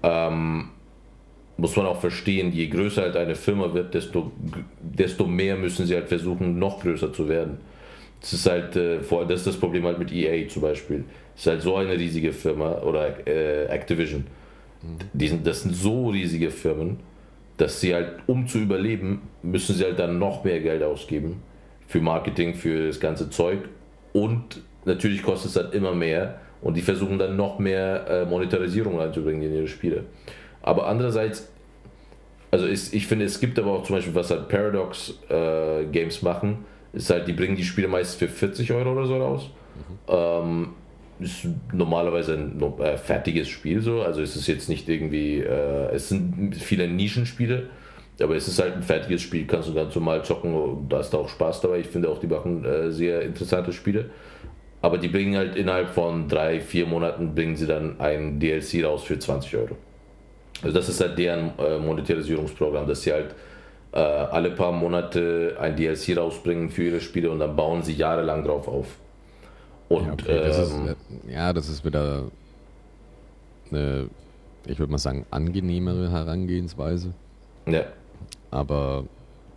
[0.02, 0.70] ähm,
[1.58, 4.32] muss man auch verstehen, je größer halt eine Firma wird, desto,
[4.80, 7.58] desto mehr müssen sie halt versuchen, noch größer zu werden.
[8.22, 11.04] Das ist halt, äh, vor, das ist das Problem halt mit EA zum Beispiel.
[11.34, 14.26] Das ist halt so eine riesige Firma oder äh, Activision.
[14.82, 14.98] Mhm.
[15.12, 17.02] Die sind, das sind so riesige Firmen,
[17.58, 21.42] dass sie halt, um zu überleben, müssen sie halt dann noch mehr Geld ausgeben
[21.88, 23.60] für Marketing, für das ganze Zeug
[24.14, 29.00] und natürlich kostet es dann immer mehr und die versuchen dann noch mehr äh, Monetarisierung
[29.00, 30.06] reinzubringen in ihre Spiele.
[30.62, 31.48] Aber andererseits,
[32.50, 36.22] also ist, ich finde, es gibt aber auch zum Beispiel, was halt Paradox äh, Games
[36.22, 39.52] machen, ist halt, die bringen die Spiele meist für 40 Euro oder so raus.
[39.76, 39.96] Mhm.
[40.08, 40.68] Ähm,
[41.20, 46.10] ist normalerweise ein äh, fertiges Spiel so, also es ist jetzt nicht irgendwie, äh, es
[46.10, 47.70] sind viele Nischenspiele,
[48.22, 51.28] aber es ist halt ein fertiges Spiel, kannst du ganz normal zocken, da ist auch
[51.28, 51.80] Spaß dabei.
[51.80, 54.10] Ich finde auch, die machen äh, sehr interessante Spiele.
[54.82, 59.04] Aber die bringen halt innerhalb von drei, vier Monaten bringen sie dann ein DLC raus
[59.04, 59.78] für 20 Euro.
[60.62, 63.36] Also das ist halt deren äh, Monetarisierungsprogramm, dass sie halt
[63.92, 68.44] äh, alle paar Monate ein DLC rausbringen für ihre Spiele und dann bauen sie jahrelang
[68.44, 68.88] drauf auf.
[69.90, 70.96] Und, ja, okay, das ist, ähm,
[71.28, 72.24] ja, das ist wieder
[73.72, 74.10] eine,
[74.66, 77.14] ich würde mal sagen, angenehmere Herangehensweise.
[77.68, 77.86] Ja.
[78.52, 79.06] Aber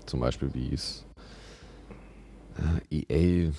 [0.07, 1.05] zum Beispiel wie es
[2.91, 3.53] äh, EA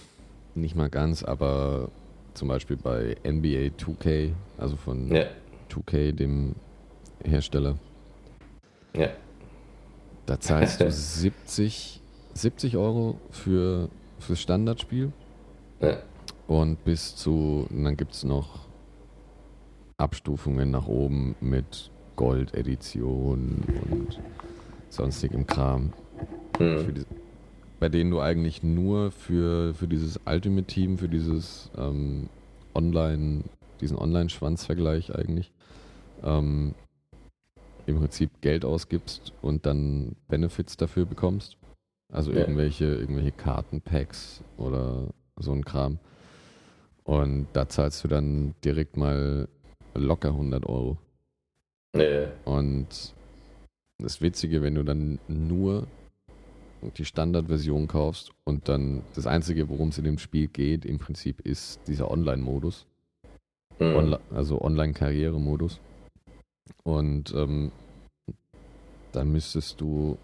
[0.56, 1.90] nicht mal ganz, aber
[2.34, 5.26] zum Beispiel bei NBA 2K, also von ja.
[5.70, 6.56] 2K, dem
[7.24, 7.78] Hersteller.
[8.96, 9.10] Ja.
[10.26, 12.02] Da zahlst du 70,
[12.34, 15.12] 70 Euro für fürs Standardspiel.
[15.82, 15.98] Ja.
[16.48, 18.68] Und bis zu, und dann gibt es noch
[19.98, 24.20] Abstufungen nach oben mit Gold-Edition und
[24.90, 25.94] sonstigem Kram.
[26.60, 26.94] Mhm.
[26.94, 27.06] Die,
[27.80, 32.28] bei denen du eigentlich nur für, für dieses Ultimate Team, für dieses ähm,
[32.76, 33.44] Online,
[33.80, 35.52] diesen Online-Schwanzvergleich eigentlich,
[36.24, 36.76] ähm,
[37.86, 41.58] im Prinzip Geld ausgibst und dann Benefits dafür bekommst.
[42.12, 42.40] Also ja.
[42.40, 46.00] irgendwelche, irgendwelche Kartenpacks oder so ein Kram.
[47.04, 49.48] Und da zahlst du dann direkt mal
[49.96, 50.98] locker 100 Euro.
[51.96, 52.28] Nee.
[52.46, 53.14] Und
[54.00, 55.88] das Witzige, wenn du dann nur
[56.98, 61.42] die Standardversion kaufst und dann das Einzige, worum es in dem Spiel geht, im Prinzip
[61.42, 62.86] ist dieser Online-Modus.
[63.80, 63.96] Mhm.
[63.96, 65.80] Onla also Online-Karriere-Modus.
[66.84, 67.72] Und ähm,
[69.12, 70.18] da müsstest du,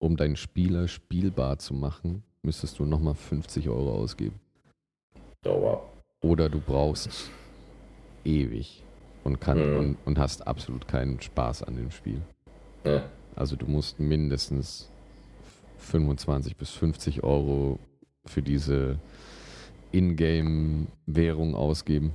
[0.00, 4.40] um deinen Spieler spielbar zu machen, müsstest du nochmal 50 Euro ausgeben.
[5.44, 5.82] Oh, wow.
[6.20, 7.30] Oder du brauchst
[8.24, 8.82] ewig
[9.22, 9.78] und, kann, mhm.
[9.78, 12.20] und, und hast absolut keinen Spaß an dem Spiel.
[12.88, 13.04] Ja.
[13.36, 14.88] Also du musst mindestens
[15.78, 17.78] 25 bis 50 Euro
[18.26, 18.98] für diese
[19.92, 22.12] Ingame-Währung ausgeben,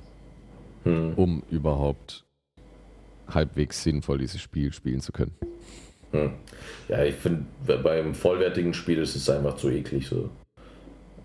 [0.84, 1.14] hm.
[1.16, 2.26] um überhaupt
[3.28, 5.32] halbwegs sinnvoll dieses Spiel spielen zu können.
[6.12, 6.32] Hm.
[6.90, 10.30] Ja, ich finde, beim vollwertigen Spiel ist es einfach zu eklig so.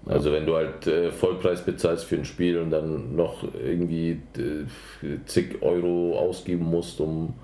[0.07, 4.64] Also wenn du halt äh, Vollpreis bezahlst für ein Spiel und dann noch irgendwie äh,
[5.26, 7.34] zig Euro ausgeben musst, um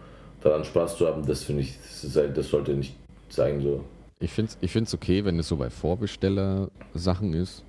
[0.44, 2.94] daran Spaß zu haben, das finde ich, das, halt, das, sollte nicht
[3.28, 3.82] sein so.
[4.20, 7.64] Ich finde es ich find's okay, wenn es so bei Vorbesteller-Sachen ist.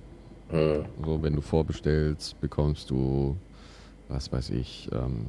[0.52, 0.84] Mhm.
[1.04, 3.36] So, wenn du vorbestellst, bekommst du,
[4.08, 5.26] was weiß ich, ähm,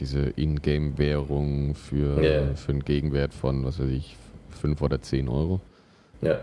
[0.00, 2.54] diese Ingame-Währung für, yeah.
[2.54, 4.16] für einen Gegenwert von, was weiß ich,
[4.60, 5.60] 5 oder 10 Euro.
[6.22, 6.40] Ja.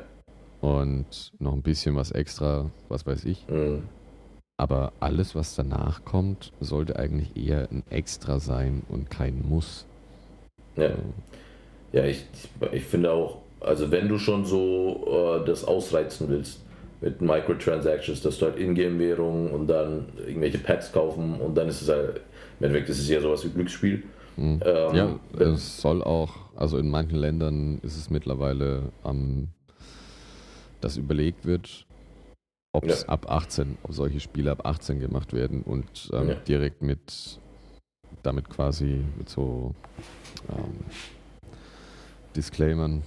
[0.62, 3.48] Und noch ein bisschen was extra, was weiß ich.
[3.48, 3.84] Mhm.
[4.58, 9.86] Aber alles, was danach kommt, sollte eigentlich eher ein Extra sein und kein Muss.
[10.76, 10.90] Ja,
[11.94, 12.26] ja ich,
[12.72, 16.62] ich finde auch, also wenn du schon so äh, das ausreizen willst
[17.02, 21.90] mit Microtransactions, dass du halt Ingame-Währungen und dann irgendwelche Packs kaufen und dann ist es
[21.90, 22.22] halt,
[22.60, 24.04] im Endeffekt ist es ja sowas wie Glücksspiel.
[24.38, 24.60] Mhm.
[24.66, 29.50] Ähm, ja, es soll auch, also in manchen Ländern ist es mittlerweile, ähm,
[30.82, 31.87] dass überlegt wird,
[32.72, 33.10] ob es ja.
[33.10, 36.36] ab 18, ob solche Spiele ab 18 gemacht werden und ähm, ja.
[36.36, 37.40] direkt mit
[38.24, 39.74] damit quasi mit so
[40.50, 40.80] ähm,
[42.36, 43.04] Disclaimern,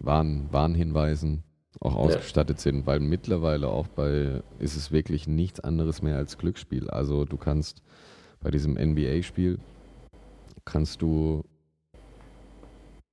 [0.00, 1.42] Warn, Warnhinweisen
[1.80, 2.62] auch ausgestattet ja.
[2.62, 6.88] sind, weil mittlerweile auch bei ist es wirklich nichts anderes mehr als Glücksspiel.
[6.88, 7.82] Also du kannst
[8.40, 9.58] bei diesem NBA-Spiel
[10.64, 11.42] kannst du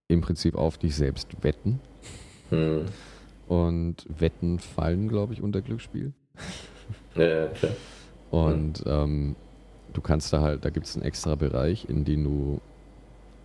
[0.08, 1.80] im Prinzip auf dich selbst wetten.
[2.50, 2.86] Hm.
[3.52, 6.14] Und Wetten fallen, glaube ich, unter Glücksspiel.
[7.16, 7.74] Ja, klar.
[8.32, 9.36] Und ähm,
[9.92, 12.62] du kannst da halt, da gibt es einen extra Bereich, in dem du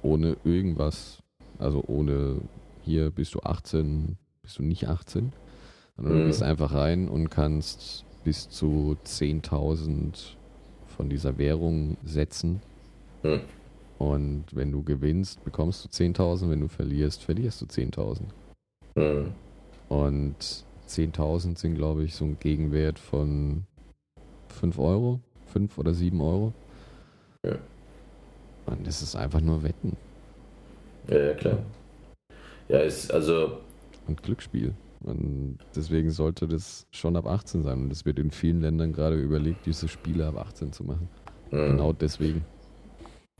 [0.02, 1.18] ohne irgendwas,
[1.58, 2.36] also ohne
[2.82, 5.32] hier bist du 18, bist du nicht 18,
[5.96, 6.18] sondern mhm.
[6.20, 10.36] du gehst einfach rein und kannst bis zu 10.000
[10.96, 12.62] von dieser Währung setzen.
[13.24, 13.40] Mhm.
[13.98, 16.50] Und wenn du gewinnst, bekommst du 10.000.
[16.50, 18.20] Wenn du verlierst, verlierst du 10.000.
[18.94, 19.32] Mhm.
[19.88, 23.64] Und 10.000 sind, glaube ich, so ein Gegenwert von
[24.48, 26.52] 5 Euro, 5 oder 7 Euro.
[27.44, 27.56] Ja.
[28.66, 29.96] Und das ist einfach nur Wetten
[31.08, 31.58] Ja, ja, klar.
[32.68, 33.58] Ja, ist also,
[34.08, 34.74] und Glücksspiel.
[35.04, 37.82] Und deswegen sollte das schon ab 18 sein.
[37.82, 41.08] Und es wird in vielen Ländern gerade überlegt, diese Spiele ab 18 zu machen.
[41.52, 41.66] mh.
[41.68, 42.44] Genau deswegen.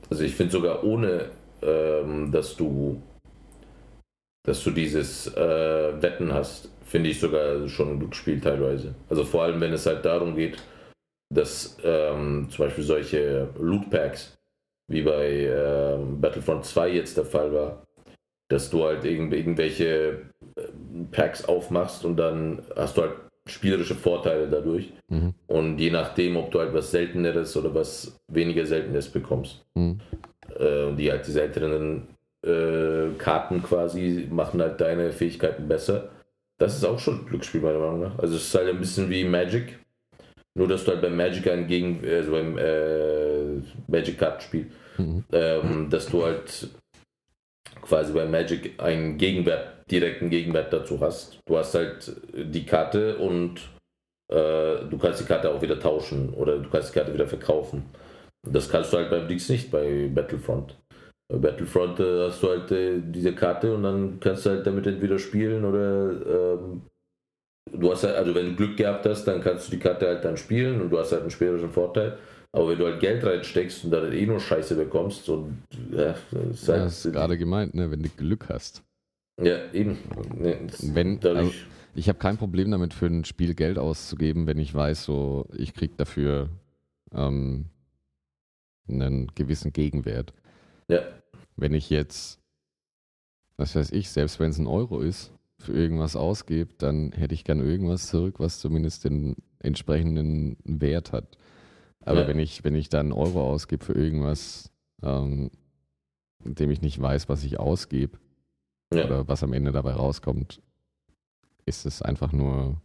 [0.08, 1.30] Also ich finde sogar ohne,
[1.62, 3.02] ähm, dass du,
[4.46, 8.94] dass du dieses äh, Wetten hast, finde ich sogar schon ein Glücksspiel teilweise.
[9.10, 10.56] Also vor allem, wenn es halt darum geht,
[11.34, 14.38] dass ähm, zum Beispiel solche Loot Packs,
[14.88, 17.82] wie bei ähm, Battlefront 2 jetzt der Fall war,
[18.48, 20.22] dass du halt irgend, irgendwelche
[20.56, 20.62] äh,
[21.10, 23.14] Packs aufmachst und dann hast du halt
[23.48, 24.92] spielerische Vorteile dadurch.
[25.08, 25.34] Mhm.
[25.48, 29.64] Und je nachdem, ob du halt was Selteneres oder was weniger Seltenes bekommst.
[29.74, 29.98] Mhm.
[30.56, 32.15] Äh, die halt die seltenen
[32.46, 36.10] äh, Karten quasi machen halt deine Fähigkeiten besser.
[36.58, 38.18] Das ist auch schon ein Glücksspiel, meiner Meinung nach.
[38.18, 39.78] Also es ist halt ein bisschen wie Magic.
[40.54, 45.24] Nur, dass du halt beim Magic ein Gegen, also beim äh, Magic-Kartenspiel, Mhm.
[45.32, 46.68] ähm, dass du halt
[47.82, 51.38] quasi bei Magic einen Gegenwert, direkten Gegenwert dazu hast.
[51.44, 53.60] Du hast halt die Karte und
[54.32, 57.84] äh, du kannst die Karte auch wieder tauschen oder du kannst die Karte wieder verkaufen.
[58.42, 60.76] Das kannst du halt beim Dings nicht bei Battlefront.
[61.28, 64.86] Bei Battlefront äh, hast du halt äh, diese Karte und dann kannst du halt damit
[64.86, 66.82] entweder spielen oder ähm,
[67.72, 70.24] du hast halt, also wenn du Glück gehabt hast, dann kannst du die Karte halt
[70.24, 72.16] dann spielen und du hast halt einen spielerischen Vorteil.
[72.52, 75.58] Aber wenn du halt Geld reinsteckst und dann halt eh nur Scheiße bekommst und
[75.90, 77.90] ja, das ist Ja, halt, das ist gerade gemeint, ne?
[77.90, 78.84] wenn du Glück hast.
[79.42, 79.98] ja eben.
[80.68, 81.66] Das- Wenn- dadurch,
[81.98, 85.72] Ich habe kein Problem damit, für ein Spiel Geld auszugeben, wenn ich weiß, so ich
[85.74, 86.50] krieg dafür
[87.14, 87.64] ähm,
[88.88, 90.32] einen gewissen Gegenwert.
[90.88, 91.00] Ja,
[91.56, 92.38] Wenn ich jetzt,
[93.56, 97.44] was weiß ich, selbst wenn es ein Euro ist, für irgendwas ausgebe, dann hätte ich
[97.44, 101.38] gern irgendwas zurück, was zumindest den entsprechenden Wert hat.
[102.04, 102.28] Aber Ja.
[102.28, 104.70] wenn ich, wenn ich dann einen Euro ausgebe für irgendwas,
[105.02, 105.50] ähm,
[106.44, 108.18] dem ich nicht weiß, was ich ausgebe,
[108.92, 109.06] ja.
[109.06, 110.60] oder was am Ende dabei rauskommt,
[111.64, 112.80] ist es einfach nur,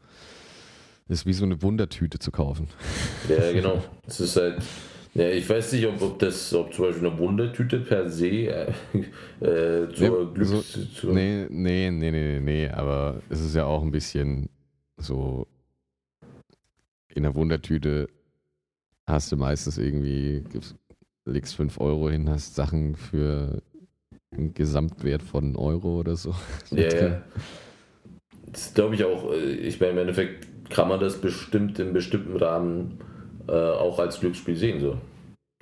[1.08, 2.68] ist wie so eine Wundertüte zu kaufen.
[3.30, 3.84] Ja, genau.
[4.08, 4.64] Es ist halt.
[5.14, 8.72] Ja, ich weiß nicht, ob, ob das, ob zum Beispiel eine Wundertüte per se äh,
[9.42, 10.74] äh, zur Nee, Glücks.
[10.74, 14.50] so- zur, Nee, nee, nee, nee, nee, aber es ist ja auch ein bisschen
[14.98, 15.48] so,
[17.14, 18.08] in der Wundertüte
[19.06, 20.76] hast du meistens irgendwie, gibst,
[21.26, 23.62] legst 5 Euro hin, hast Sachen für
[24.32, 26.34] einen Gesamtwert von Euro oder so.
[26.72, 27.22] Ja, ja.
[28.54, 29.30] Das glaube ich auch.
[29.34, 33.00] äh, Ich meine, im Endeffekt kann man das bestimmt in bestimmten Rahmen
[33.48, 34.80] äh, auch als Glücksspiel sehen.
[34.80, 34.98] So.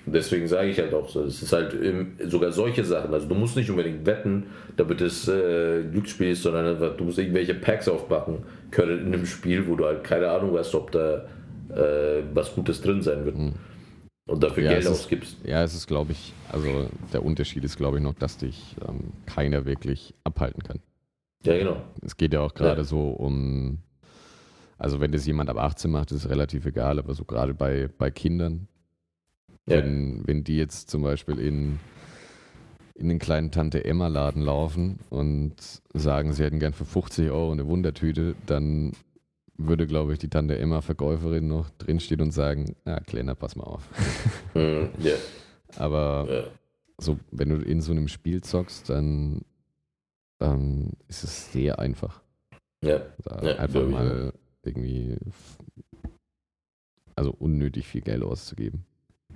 [0.05, 3.13] Und deswegen sage ich halt auch so, es ist halt im, sogar solche Sachen.
[3.13, 7.17] Also du musst nicht unbedingt wetten, damit es äh, Glücksspiel ist, sondern einfach, du musst
[7.19, 8.39] irgendwelche Packs aufmachen
[8.71, 11.25] können in einem Spiel, wo du halt keine Ahnung hast, ob da
[11.75, 13.37] äh, was Gutes drin sein wird.
[13.37, 13.53] Mhm.
[14.27, 15.37] Und dafür Ja, Geld es ist- ausgibst.
[15.43, 19.11] Ja, es ist, glaube ich, also der Unterschied ist, glaube ich, noch, dass dich ähm,
[19.25, 20.79] keiner wirklich abhalten kann.
[21.43, 21.81] Ja, genau.
[22.01, 22.83] Es geht ja auch gerade Ja.
[22.83, 23.79] so um,
[24.79, 27.89] also wenn das jemand ab 18 macht, ist es relativ egal, aber so gerade bei,
[27.97, 28.67] bei Kindern,
[29.67, 29.77] Ja.
[29.77, 31.79] wenn, wenn die jetzt zum Beispiel in,
[32.95, 35.55] in den kleinen Tante-Emma-Laden laufen und
[35.93, 38.93] sagen, sie hätten gern für 50 Euro eine Wundertüte, dann
[39.57, 43.87] würde, glaube ich, die Tante-Emma-Verkäuferin noch drinstehen und sagen, ja, Kleiner, pass mal auf.
[44.55, 45.13] Mhm, ja.
[45.75, 46.43] Aber Ja.
[46.97, 49.41] so, wenn du in so einem Spiel zockst, dann
[50.39, 52.21] ähm, ist es sehr einfach.
[52.83, 53.01] Ja.
[53.29, 55.17] Ja, einfach mal irgendwie,
[57.15, 58.85] also unnötig viel Geld auszugeben.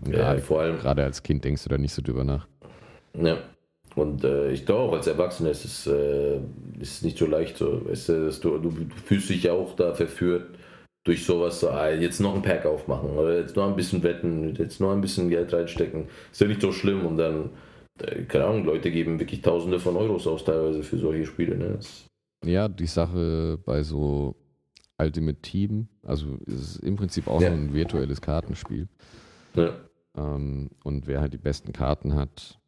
[0.01, 2.47] Und Ja, gerade, vor allem, gerade als Kind denkst du da nicht so drüber nach.
[3.17, 3.37] Ja.
[3.95, 6.39] Und äh, ich glaube auch als Erwachsener ist es, äh,
[6.79, 7.85] ist nicht so leicht so.
[7.85, 8.71] Weißt du, du, du,
[9.05, 10.57] fühlst dich ja auch da verführt
[11.05, 14.55] durch sowas, so, ah, jetzt noch ein Pack aufmachen oder jetzt noch ein bisschen wetten,
[14.55, 16.07] jetzt noch ein bisschen Geld reinstecken.
[16.31, 17.49] Ist ja nicht so schlimm und dann,
[18.01, 21.57] äh, keine Ahnung, Leute geben wirklich Tausende von Euros aus teilweise für solche Spiele.
[21.57, 21.79] Ne?
[22.45, 24.35] Ja, die Sache bei so
[25.03, 27.49] Ultimate Team, also es ist im Prinzip auch Ja.
[27.49, 28.87] nur ein virtuelles Kartenspiel.
[29.55, 29.73] ja.
[30.15, 32.59] Ähm, und wer halt die besten Karten hat,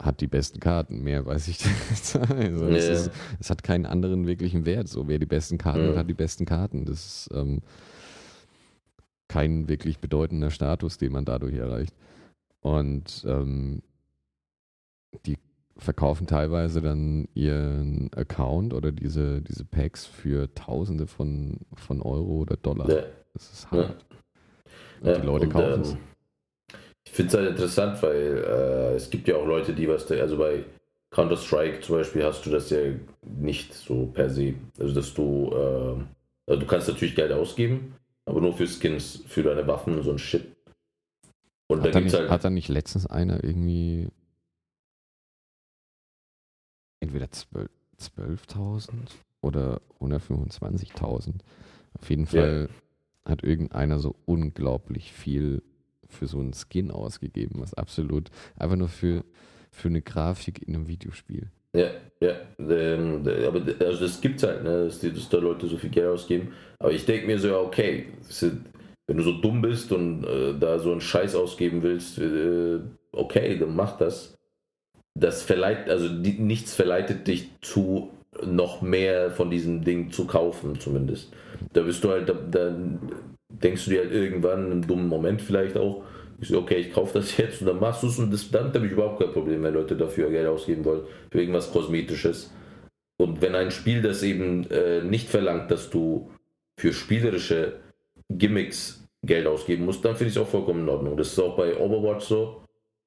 [0.00, 1.02] hat die besten Karten.
[1.02, 1.58] Mehr weiß ich
[1.90, 2.16] nicht.
[2.16, 2.92] also es, Ja.
[2.92, 4.88] ist, es hat keinen anderen wirklichen Wert.
[4.88, 6.84] So, wer die besten Karten hat, hat die besten Karten.
[6.84, 7.60] Das ist ähm,
[9.28, 11.94] kein wirklich bedeutender Status, den man dadurch erreicht.
[12.60, 13.82] Und ähm,
[15.26, 15.38] die
[15.80, 22.56] verkaufen teilweise dann ihren Account oder diese, diese Packs für Tausende von, von Euro oder
[22.56, 22.88] Dollar.
[22.90, 23.02] Ja.
[23.34, 24.04] Das ist hart.
[25.00, 25.92] Und Ja, die Leute und, kaufen es.
[25.92, 25.98] ähm,
[27.04, 30.36] Ich finde es halt interessant, weil äh, es gibt ja auch Leute, die was, also
[30.36, 30.64] bei
[31.10, 32.78] Counter-Strike zum Beispiel hast du das ja
[33.22, 34.54] nicht so per se.
[34.78, 36.04] Also, dass du, äh,
[36.46, 37.94] also du kannst natürlich Geld ausgeben,
[38.26, 40.46] aber nur für Skins, für deine Waffen und so ein Shit.
[41.68, 44.08] Und hat, da nicht, halt, hat da nicht letztens einer irgendwie
[47.00, 48.90] entweder 12.000
[49.40, 51.34] oder 125.000?
[51.98, 53.30] Auf jeden Fall ja.
[53.30, 55.62] hat irgendeiner so unglaublich viel
[56.08, 59.24] für so einen Skin ausgegeben, was absolut einfach nur für,
[59.70, 61.50] für eine Grafik in einem Videospiel.
[61.72, 61.90] Ja,
[62.20, 65.90] ja, ähm, aber also das gibt's halt, ne, dass, die, dass da Leute so viel
[65.90, 66.52] Geld ausgeben.
[66.80, 68.06] Aber ich denke mir so, ja, okay,
[69.06, 72.80] wenn du so dumm bist und äh, da so einen Scheiß ausgeben willst, äh,
[73.12, 74.36] okay, dann mach das.
[75.14, 78.10] Das verleitet, also die, nichts verleitet dich zu
[78.44, 81.32] noch mehr von diesem Ding zu kaufen, zumindest.
[81.72, 82.74] Da bist du halt, da, da
[83.48, 86.04] denkst du dir halt irgendwann, einem dummen Moment vielleicht auch,
[86.54, 88.92] okay, ich kaufe das jetzt und dann machst du es und das, dann habe ich
[88.92, 92.52] überhaupt kein Problem, wenn Leute dafür Geld ausgeben wollen, für irgendwas Kosmetisches.
[93.18, 96.30] Und wenn ein Spiel das eben äh, nicht verlangt, dass du
[96.78, 97.80] für spielerische
[98.30, 101.16] Gimmicks Geld ausgeben musst, dann finde ich es auch vollkommen in Ordnung.
[101.16, 102.62] Das ist auch bei Overwatch so.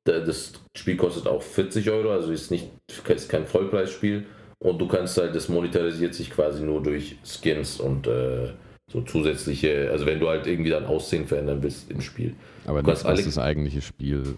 [0.06, 2.70] Das Spiel kostet auch 40 Euro, also ist nicht
[3.08, 4.26] ist kein Vollpreisspiel.
[4.60, 8.49] Und du kannst halt, das monetarisiert sich quasi nur durch Skins und äh,
[8.89, 12.36] so zusätzliche, also wenn du halt irgendwie dein Aussehen verändern willst im Spiel.
[12.66, 14.38] Aber du nicht, was das eigentliche Spiel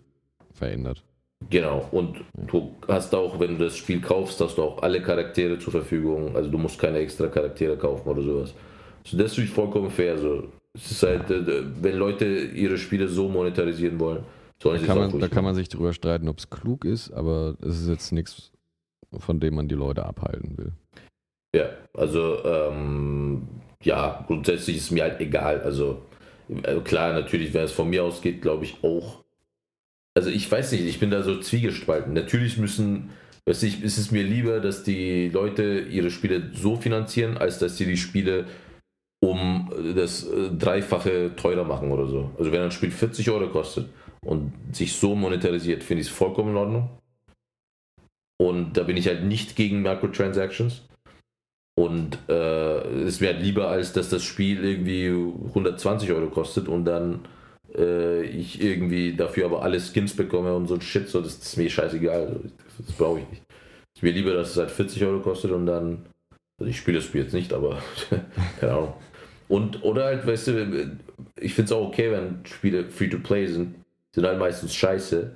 [0.53, 1.03] verändert.
[1.49, 5.59] Genau, und du hast auch, wenn du das Spiel kaufst, hast du auch alle Charaktere
[5.59, 6.35] zur Verfügung.
[6.35, 8.53] Also du musst keine extra Charaktere kaufen oder sowas.
[9.03, 10.17] Also das ist vollkommen fair.
[10.17, 10.45] So.
[10.73, 14.23] Es ist halt, äh, wenn Leute ihre Spiele so monetarisieren wollen,
[14.65, 17.55] sollen es auch man, Da kann man sich drüber streiten, ob es klug ist, aber
[17.61, 18.51] es ist jetzt nichts,
[19.17, 20.71] von dem man die Leute abhalten will.
[21.55, 23.47] Ja, also ähm,
[23.83, 25.61] ja, grundsätzlich ist mir halt egal.
[25.61, 26.01] Also
[26.63, 29.23] äh, klar, natürlich, wenn es von mir ausgeht, glaube ich auch.
[30.15, 32.13] Also ich weiß nicht, ich bin da so zwiegespalten.
[32.13, 33.11] Natürlich müssen,
[33.45, 37.77] weiß ich, ist es mir lieber, dass die Leute ihre Spiele so finanzieren, als dass
[37.77, 38.45] sie die Spiele
[39.21, 42.31] um das äh, Dreifache teurer machen oder so.
[42.39, 43.89] Also wenn ein Spiel 40 Euro kostet
[44.25, 46.89] und sich so monetarisiert, finde ich es vollkommen in Ordnung.
[48.37, 50.81] Und da bin ich halt nicht gegen Microtransactions.
[51.77, 55.07] Und äh, es wäre lieber, als dass das Spiel irgendwie
[55.47, 57.27] 120 Euro kostet und dann
[57.77, 61.57] äh, ich irgendwie dafür aber alle Skins bekomme und so ein Shit, so, das, ist
[61.57, 62.27] mir scheißegal.
[62.27, 63.43] Also, das, das brauche ich nicht.
[63.95, 66.05] Es wäre lieber, dass es halt 40 Euro kostet und dann.
[66.57, 67.81] Also ich spiele das Spiel jetzt nicht, aber
[68.59, 68.93] keine Ahnung.
[69.49, 70.97] Und, oder halt, weißt du,
[71.39, 73.75] ich finde es auch okay, wenn Spiele free to play sind.
[74.15, 75.35] Sind halt meistens scheiße.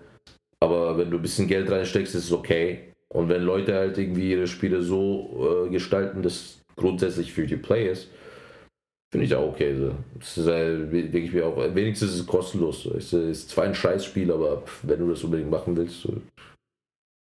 [0.62, 2.94] Aber wenn du ein bisschen Geld reinsteckst, ist es okay.
[3.10, 7.92] Und wenn Leute halt irgendwie ihre Spiele so äh, gestalten, dass grundsätzlich für die Play
[7.92, 8.08] ist,
[9.12, 9.76] finde ich auch okay.
[9.76, 9.96] So.
[10.18, 12.86] Das ist halt, denke ich mir auch, wenigstens ist es kostenlos.
[12.86, 16.14] Es ist zwar ein Scheißspiel, aber wenn du das unbedingt machen willst, so,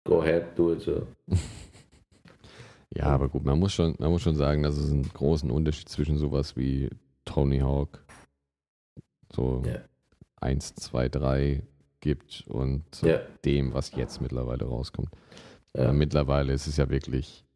[0.08, 0.80] go ahead, do it.
[0.80, 1.06] So.
[2.94, 5.88] Ja, aber gut, man muss schon, man muss schon sagen, dass es einen großen Unterschied
[5.88, 6.90] zwischen sowas wie
[7.24, 8.04] Tony Hawk,
[9.34, 9.82] so yeah.
[10.42, 11.62] 1, 2, 3
[12.00, 13.22] gibt und yeah.
[13.44, 15.10] dem, was jetzt mittlerweile rauskommt.
[15.76, 15.92] Ja.
[15.92, 17.46] mittlerweile ist es ja wirklich,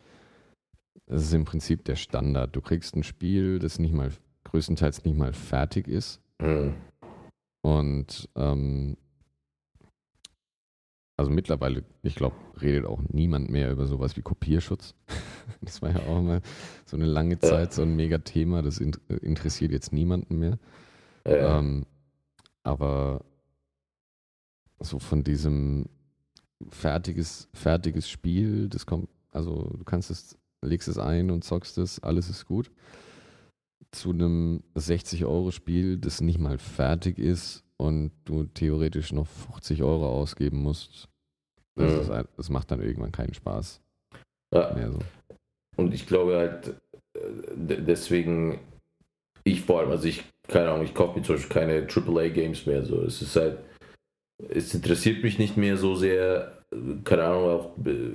[1.06, 2.56] es ist im Prinzip der Standard.
[2.56, 4.10] Du kriegst ein Spiel, das nicht mal
[4.44, 6.20] größtenteils nicht mal fertig ist.
[6.40, 6.74] Mhm.
[7.62, 8.96] Und ähm,
[11.18, 14.94] also mittlerweile, ich glaube, redet auch niemand mehr über sowas wie Kopierschutz.
[15.62, 16.42] Das war ja auch mal
[16.84, 18.62] so eine lange Zeit so ein mega Thema.
[18.62, 20.58] Das interessiert jetzt niemanden mehr.
[21.26, 21.58] Ja.
[21.58, 21.86] Ähm,
[22.66, 23.24] aber
[24.80, 25.86] so von diesem
[26.68, 28.68] fertiges, fertiges Spiel.
[28.68, 32.70] Das kommt, also du kannst es, legst es ein und zockst es, alles ist gut.
[33.92, 40.58] Zu einem 60-Euro-Spiel, das nicht mal fertig ist und du theoretisch noch 50 Euro ausgeben
[40.62, 41.08] musst.
[41.76, 42.00] Das, mhm.
[42.00, 43.80] ist, das macht dann irgendwann keinen Spaß.
[44.52, 44.74] Ja.
[44.74, 44.98] Mehr so.
[45.76, 46.68] Und ich glaube halt,
[47.14, 48.58] äh, deswegen,
[49.44, 52.84] ich vor allem, also ich, keine Ahnung, ich kaufe mir zum Beispiel keine AAA-Games mehr.
[52.84, 53.02] So.
[53.02, 53.58] Es ist halt,
[54.48, 56.52] es interessiert mich nicht mehr so sehr.
[57.04, 57.70] Keine Ahnung, auch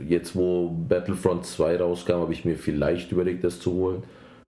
[0.08, 4.04] jetzt, wo Battlefront 2 rauskam, habe ich mir vielleicht überlegt, das zu holen.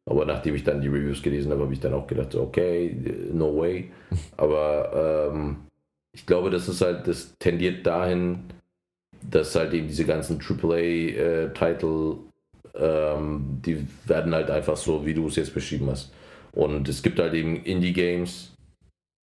[0.06, 2.96] Aber nachdem ich dann die Reviews gelesen habe, habe ich dann auch gedacht, okay,
[3.32, 3.92] no way.
[4.38, 5.68] Aber ähm,
[6.14, 8.44] ich glaube, das ist halt, das tendiert dahin,
[9.22, 12.16] dass halt eben diese ganzen AAA-Titel,
[12.74, 16.12] äh, ähm, die werden halt einfach so, wie du es jetzt beschrieben hast.
[16.56, 18.54] Und es gibt halt eben Indie-Games,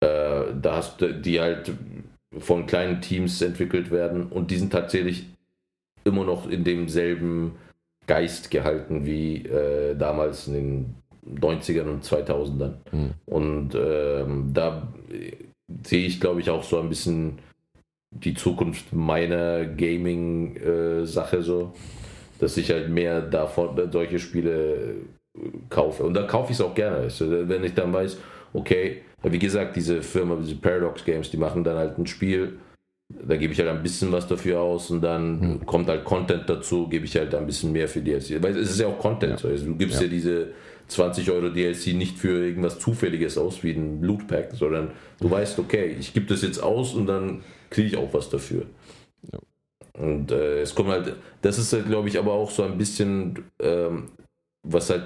[0.00, 1.72] äh, da hast du, die halt
[2.38, 5.26] von kleinen Teams entwickelt werden und die sind tatsächlich
[6.04, 7.52] immer noch in demselben
[8.06, 10.94] Geist gehalten wie äh, damals in den
[11.40, 12.74] 90ern und 2000ern.
[12.92, 13.10] Mhm.
[13.26, 14.92] Und ähm, da
[15.84, 17.38] sehe ich, glaube ich, auch so ein bisschen
[18.10, 21.72] die Zukunft meiner Gaming-Sache so,
[22.38, 24.96] dass ich halt mehr davon solche Spiele
[25.68, 26.02] kaufe.
[26.04, 26.96] Und da kaufe ich es auch gerne.
[26.96, 28.18] Also, wenn ich dann weiß,
[28.52, 32.58] okay, wie gesagt, diese Firma, diese Paradox Games, die machen dann halt ein Spiel,
[33.08, 35.66] da gebe ich halt ein bisschen was dafür aus und dann hm.
[35.66, 38.42] kommt halt Content dazu, gebe ich halt ein bisschen mehr für DLC.
[38.42, 39.42] Weil es ist ja auch Content.
[39.42, 39.50] Ja.
[39.50, 40.02] Also du gibst ja.
[40.02, 40.48] ja diese
[40.88, 45.58] 20 Euro DLC nicht für irgendwas Zufälliges aus wie ein Loot Pack, sondern du weißt,
[45.58, 48.66] okay, ich gebe das jetzt aus und dann kriege ich auch was dafür.
[49.32, 49.38] Ja.
[49.98, 53.44] Und äh, es kommt halt, das ist halt, glaube ich, aber auch so ein bisschen,
[53.60, 54.08] ähm,
[54.62, 55.04] was halt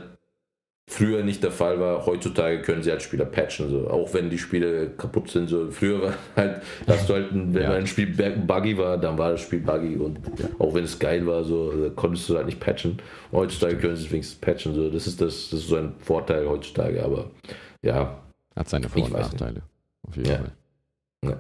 [0.89, 2.07] früher nicht der Fall war.
[2.07, 3.89] Heutzutage können sie als Spieler patchen, so.
[3.89, 5.49] auch wenn die Spiele kaputt sind.
[5.49, 5.70] So.
[5.70, 7.72] Früher war halt, hast du halt, wenn ja.
[7.72, 10.18] ein Spiel buggy war, dann war das Spiel buggy und
[10.59, 12.99] auch wenn es geil war, so konntest du halt nicht patchen.
[13.30, 14.74] heutzutage können sie es wenigstens patchen.
[14.74, 14.91] So.
[14.91, 17.30] Das, ist das, das ist so ein Vorteil heutzutage, aber
[17.82, 18.18] ja.
[18.57, 19.62] Hat seine Vor- und Nachteile.
[20.09, 20.36] Auf jeden ja.
[20.36, 20.53] Fall.
[21.24, 21.36] Ja.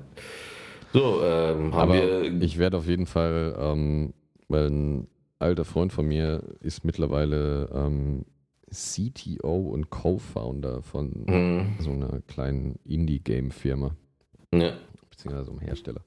[0.92, 2.42] So, ähm, haben aber wir.
[2.42, 4.12] Ich werde auf jeden Fall, ähm,
[4.48, 8.24] weil ein alter Freund von mir ist mittlerweile ähm,
[8.70, 11.76] CTO und Co-Founder von mhm.
[11.80, 13.96] so einer kleinen Indie-Game-Firma.
[14.52, 14.78] Ja.
[15.10, 16.04] Beziehungsweise einem Hersteller.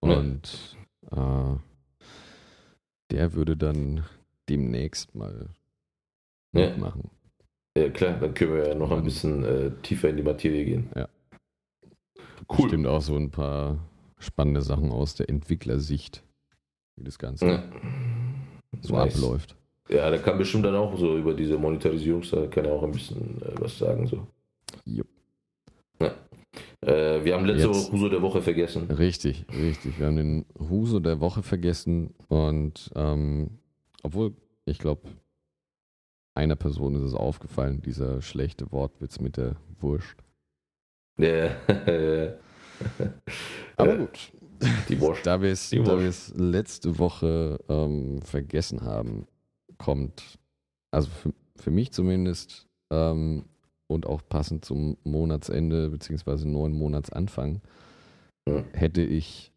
[0.00, 0.76] Und
[1.10, 1.54] ja.
[1.54, 1.56] äh,
[3.10, 4.04] der würde dann
[4.48, 5.48] demnächst mal
[6.52, 6.68] ja.
[6.68, 7.10] mitmachen.
[7.76, 10.90] Ja, klar, dann können wir ja noch ein bisschen äh, tiefer in die Materie gehen.
[10.94, 11.08] Ja.
[12.48, 12.62] Cool.
[12.62, 13.78] Bestimmt auch so ein paar
[14.18, 16.22] spannende Sachen aus der Entwicklersicht,
[16.96, 17.62] wie das Ganze ja.
[18.80, 19.14] so nice.
[19.14, 19.56] abläuft.
[19.88, 23.40] Ja, der kann bestimmt dann auch so über diese Monetarisierung, kann er auch ein bisschen
[23.42, 24.06] äh, was sagen.
[24.06, 24.26] So.
[24.86, 25.06] Yep.
[26.00, 26.14] Ja.
[26.80, 28.90] Äh, wir haben letzte Jetzt, Woche Huso der Woche vergessen.
[28.90, 29.98] Richtig, richtig.
[29.98, 33.58] Wir haben den Huso der Woche vergessen und ähm,
[34.02, 34.34] obwohl,
[34.64, 35.02] ich glaube,
[36.34, 40.16] einer Person ist es aufgefallen, dieser schlechte Wortwitz mit der Wurst.
[41.18, 41.56] Ja.
[43.76, 44.32] Aber gut.
[44.88, 45.26] Die Wurst.
[45.26, 49.26] Da wir es letzte Woche ähm, vergessen haben,
[49.78, 50.38] kommt,
[50.90, 53.44] also für, für mich zumindest, ähm,
[53.88, 57.60] und auch passend zum Monatsende beziehungsweise neuen Monatsanfang,
[58.48, 58.64] ja.
[58.72, 59.52] hätte ich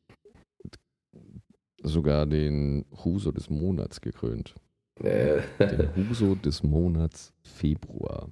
[1.82, 4.54] sogar den Huso des Monats gekrönt.
[5.02, 5.42] Äh.
[5.60, 8.30] Den Huso des Monats Februar.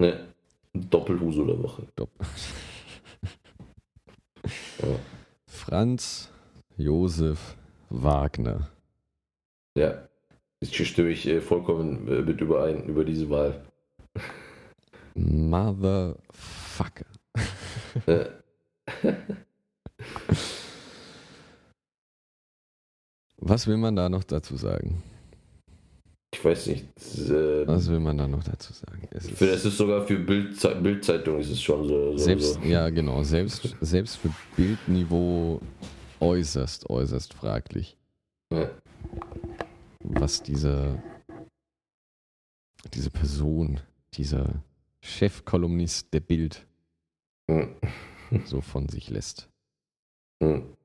[0.00, 0.28] Ne,
[0.72, 1.86] Doppelhuso der Woche.
[1.96, 2.26] Doppel.
[4.82, 4.98] ja.
[5.46, 6.30] Franz
[6.76, 7.56] Josef
[7.88, 8.68] Wagner.
[9.76, 10.08] Ja.
[10.70, 13.62] Ich stimme ich äh, vollkommen äh, mit überein über diese Wahl.
[15.14, 17.06] Motherfucker.
[23.38, 25.02] Was will man da noch dazu sagen?
[26.34, 26.86] Ich weiß nicht.
[27.28, 29.06] Äh, Was will man da noch dazu sagen?
[29.10, 32.12] Es ist, für, es ist sogar für Bildzeitung Bild ist es schon so.
[32.12, 32.60] so selbst, so.
[32.60, 33.22] Ja, genau.
[33.22, 35.60] Selbst, selbst für Bildniveau
[36.20, 37.96] äußerst, äußerst fraglich.
[38.50, 38.70] Ja
[40.04, 41.02] was diese,
[42.92, 43.80] diese Person,
[44.14, 44.62] dieser
[45.00, 46.66] Chefkolumnist der Bild
[47.50, 47.74] hm.
[48.44, 49.48] so von sich lässt.
[50.42, 50.76] Hm.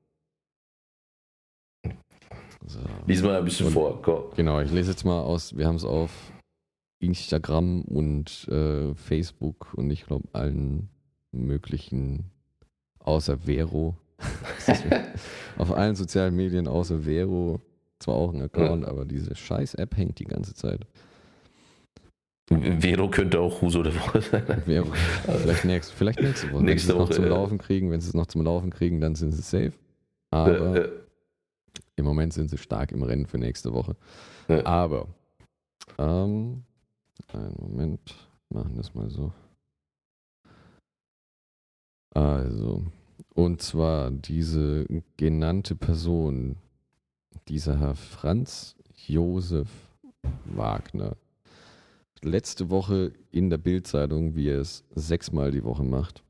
[2.66, 2.80] So.
[3.06, 4.02] Lies mal ein bisschen und, vor.
[4.02, 4.32] Go.
[4.36, 5.56] Genau, ich lese jetzt mal aus.
[5.56, 6.32] Wir haben es auf
[7.00, 10.90] Instagram und äh, Facebook und ich glaube allen
[11.32, 12.30] möglichen
[12.98, 13.96] außer Vero.
[15.58, 17.60] auf allen sozialen Medien außer Vero
[18.00, 18.88] zwar auch ein Account, ja.
[18.88, 20.86] aber diese scheiß App hängt die ganze Zeit.
[22.48, 24.44] Vero könnte auch Huso der Woche sein.
[24.66, 24.92] Vero,
[25.24, 26.64] vielleicht, nächst, vielleicht nächste Woche.
[26.64, 29.00] Nächste wenn sie es noch zum Laufen kriegen, wenn sie es noch zum Laufen kriegen,
[29.00, 29.72] dann sind sie safe.
[30.30, 30.90] Aber äh, äh.
[31.94, 33.94] im Moment sind sie stark im Rennen für nächste Woche.
[34.48, 34.64] Äh.
[34.64, 35.06] Aber
[35.98, 36.64] ähm,
[37.32, 38.16] einen Moment,
[38.48, 39.32] machen das mal so.
[42.12, 42.82] Also,
[43.34, 44.86] und zwar diese
[45.16, 46.56] genannte Person,
[47.48, 48.76] dieser Herr Franz
[49.06, 49.68] Josef
[50.44, 51.16] Wagner
[52.22, 56.22] letzte Woche in der Bildzeitung, wie er es sechsmal die Woche macht.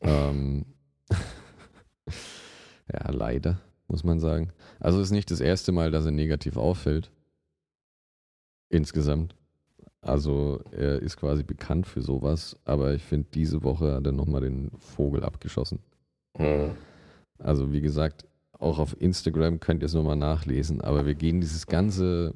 [0.00, 0.66] Ähm,
[2.92, 4.52] ja, leider, muss man sagen.
[4.80, 7.10] Also ist nicht das erste Mal, dass er negativ auffällt.
[8.68, 9.34] Insgesamt.
[10.00, 14.42] Also er ist quasi bekannt für sowas, aber ich finde, diese Woche hat er nochmal
[14.42, 15.80] den Vogel abgeschossen.
[16.38, 16.72] Mhm.
[17.38, 18.24] Also wie gesagt,
[18.58, 22.34] auch auf Instagram könnt ihr es nochmal nachlesen, aber wir gehen dieses ganze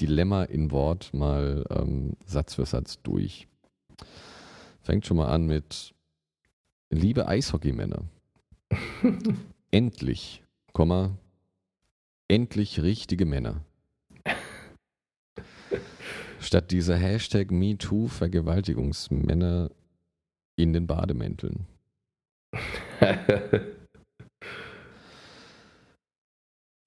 [0.00, 3.48] Dilemma in Wort mal ähm, Satz für Satz durch.
[4.80, 5.94] Fängt schon mal an mit
[6.90, 8.04] Liebe Eishockeymänner.
[9.70, 11.16] endlich, Komma,
[12.28, 13.64] endlich richtige Männer.
[16.40, 19.70] Statt dieser Hashtag MeToo Vergewaltigungsmänner
[20.56, 21.66] in den Bademänteln.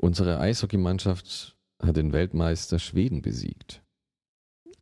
[0.04, 3.82] Unsere Eishockeymannschaft hat den Weltmeister Schweden besiegt.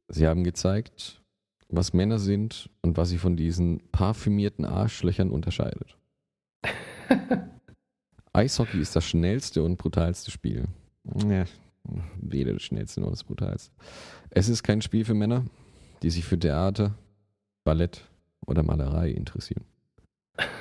[0.07, 1.21] Sie haben gezeigt,
[1.69, 5.95] was Männer sind und was sie von diesen parfümierten Arschlöchern unterscheidet.
[8.33, 10.65] Eishockey ist das schnellste und brutalste Spiel.
[11.29, 11.45] Ja,
[12.19, 13.71] weder das schnellste noch das brutalste.
[14.31, 15.45] Es ist kein Spiel für Männer,
[16.01, 16.95] die sich für Theater,
[17.63, 18.09] Ballett
[18.47, 19.65] oder Malerei interessieren.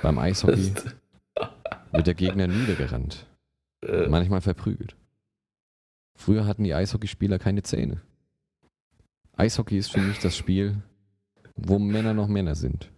[0.02, 0.74] Beim Eishockey
[1.92, 3.24] wird der Gegner niedergerannt,
[3.82, 4.96] Äh, manchmal verprügelt.
[6.16, 8.02] Früher hatten die Eishockeyspieler keine Zähne.
[9.36, 10.82] Eishockey ist für mich das Spiel,
[11.56, 12.92] wo Männer noch Männer sind,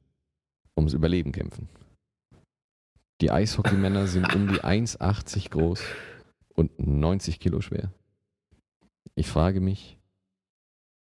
[0.77, 1.69] ums Überleben kämpfen.
[3.21, 5.81] Die Eishockeymänner sind um die 1,80 groß
[6.55, 7.93] und 90 Kilo schwer.
[9.15, 9.99] Ich frage mich,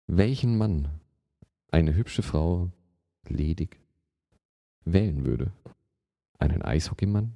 [0.08, 0.88] welchen Mann
[1.70, 2.72] eine hübsche Frau
[3.28, 3.80] ledig
[4.86, 5.52] wählen würde.
[6.40, 7.34] Einen Eishockeymann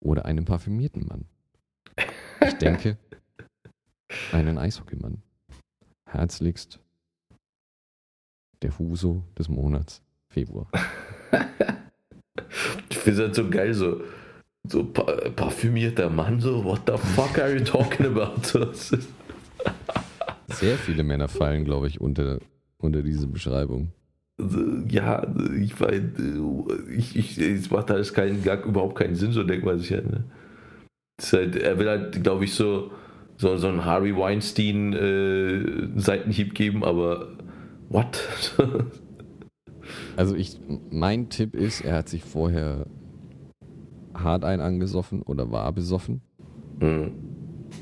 [0.00, 1.26] oder einen parfümierten Mann?
[2.46, 2.96] Ich denke,
[4.32, 5.22] einen Eishockeymann.
[6.06, 6.80] Herzlichst
[8.62, 10.68] der Huso des Monats Februar.
[12.88, 14.02] Ich finde das so geil, so,
[14.66, 18.40] so pa parfümierter Mann, so, what the fuck are you talking about?
[20.48, 22.38] Sehr viele Männer fallen, glaube ich, unter,
[22.78, 23.92] unter diese Beschreibung.
[24.88, 25.26] Ja,
[25.60, 26.12] ich meine,
[26.96, 30.10] ich, ich, es macht alles keinen, gar, überhaupt keinen Sinn, so denkt man sich halt.
[30.10, 30.24] Ne?
[31.32, 32.92] Halt, er will halt, glaube ich, so,
[33.36, 37.28] so, so einen Harvey Weinstein äh, Seitenhieb geben, aber
[37.88, 38.22] what?
[40.16, 40.60] Also ich,
[40.90, 42.86] mein Tipp ist, er hat sich vorher
[44.14, 46.20] hart ein angesoffen oder war besoffen
[46.80, 47.12] Hm.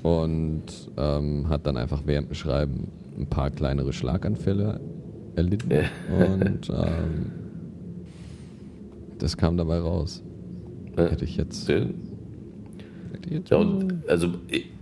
[0.03, 0.65] und
[0.97, 2.89] ähm, hat dann einfach während dem Schreiben
[3.19, 4.81] ein paar kleinere Schlaganfälle
[5.37, 5.85] erlitten Ja.
[6.19, 7.31] und ähm,
[9.19, 10.23] das kam dabei raus.
[10.97, 11.09] Ja.
[11.11, 11.95] Hätte ich jetzt, hätte
[13.27, 14.35] ich jetzt Ja, und also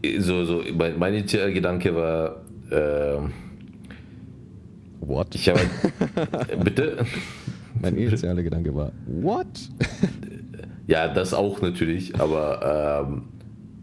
[0.03, 3.33] äh, so, so mein, mein initialer Gedanke war, ähm,
[5.01, 5.35] what?
[5.35, 7.05] ich habe äh, bitte,
[7.81, 9.47] Mein initialer Gedanke war, what?
[10.87, 13.07] ja, das auch natürlich, aber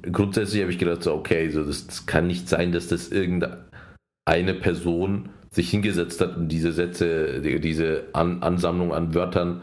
[0.03, 3.09] ähm, grundsätzlich habe ich gedacht, so, okay, so, das, das kann nicht sein, dass das
[3.09, 9.61] irgendeine Person sich hingesetzt hat und diese Sätze, die, diese an, Ansammlung an Wörtern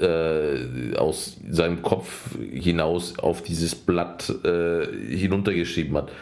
[0.00, 6.12] äh, aus seinem Kopf hinaus auf dieses Blatt äh, hinuntergeschrieben hat.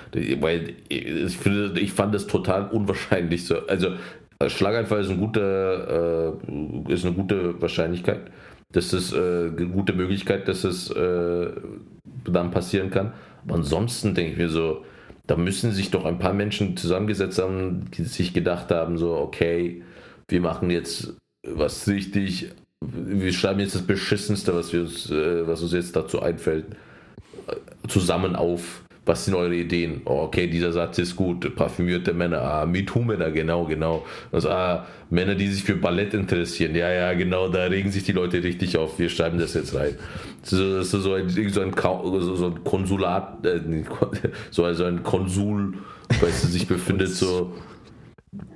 [0.41, 3.47] Weil ich, finde, ich fand das total unwahrscheinlich.
[3.47, 3.67] So.
[3.67, 3.97] Also
[4.47, 6.35] Schlaganfall ist, ein guter,
[6.89, 8.31] äh, ist eine gute Wahrscheinlichkeit.
[8.73, 11.51] Das ist äh, eine gute Möglichkeit, dass es äh,
[12.25, 13.13] dann passieren kann.
[13.45, 14.85] Aber ansonsten denke ich mir so,
[15.27, 19.83] da müssen sich doch ein paar Menschen zusammengesetzt haben, die sich gedacht haben, so, okay,
[20.29, 21.15] wir machen jetzt
[21.47, 22.51] was richtig,
[22.81, 26.67] wir schreiben jetzt das Beschissenste, was, wir uns, äh, was uns jetzt dazu einfällt,
[27.47, 28.83] äh, zusammen auf.
[29.05, 30.03] Was sind eure Ideen?
[30.05, 31.57] Oh, okay, dieser Satz ist gut.
[31.57, 32.41] Parfümierte Männer.
[32.41, 34.07] Ah, MeToo-Männer, genau, genau.
[34.31, 36.77] Also, ah, Männer, die sich für Ballett interessieren.
[36.77, 39.01] Ja, ja, genau, da regen sich die Leute richtig auf.
[39.01, 39.97] Wir schreiben das jetzt rein.
[40.43, 41.73] Ist, das ist so, ein, so, ein,
[42.21, 43.61] so so ein Konsulat, äh,
[44.53, 45.75] so also ein Konsul,
[46.21, 47.53] weißt du, sich befindet, so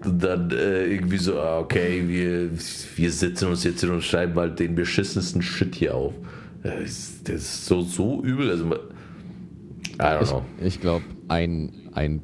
[0.05, 2.51] dann äh, irgendwie so, ah, okay, wir,
[2.97, 6.15] wir sitzen uns jetzt hin und schreiben halt den beschissensten Shit hier auf.
[6.63, 8.51] Äh, Das ist so, so übel.
[8.51, 8.79] Also, man-
[9.99, 10.43] I don't Ich, know.
[10.61, 12.23] ich glaube, ein, ein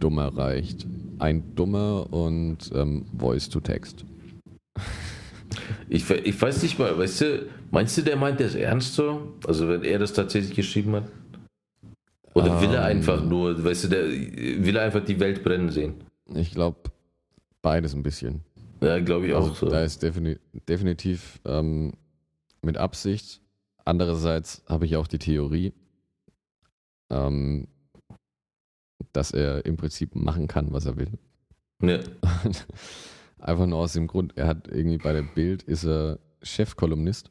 [0.00, 0.86] Dummer reicht.
[1.18, 4.04] Ein Dummer und ähm, Voice-to-Text.
[5.88, 9.34] Ich, we- ich weiß nicht mal, weißt du, meinst du, der meint das ernst so?
[9.46, 11.04] Also, wenn er das tatsächlich geschrieben hat?
[12.34, 12.96] Oder will er Ähm.
[12.98, 15.94] einfach nur, weißt du, der will er einfach die Welt brennen sehen?
[16.34, 16.78] Ich glaube,
[17.60, 18.40] beides ein bisschen.
[18.80, 19.68] Ja, glaube ich auch Also so.
[19.68, 21.92] da ist defini definitiv ähm,
[22.62, 23.40] mit Absicht.
[23.84, 25.72] Andererseits habe ich auch die Theorie,
[27.12, 27.68] ähm,
[29.12, 31.18] dass er im Prinzip machen kann, was er will.
[31.82, 32.00] Ja.
[33.38, 37.30] Einfach nur aus dem Grund, er hat irgendwie bei der Bild ist er Chefkolumnist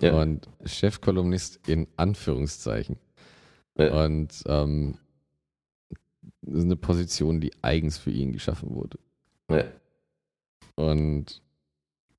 [0.00, 0.20] Ja.
[0.20, 2.96] und Chefkolumnist in Anführungszeichen.
[3.76, 4.04] Ja.
[4.04, 4.98] Und ähm,
[6.42, 8.98] das ist eine Position, die eigens für ihn geschaffen wurde.
[9.50, 9.64] Ja.
[10.76, 11.42] Und,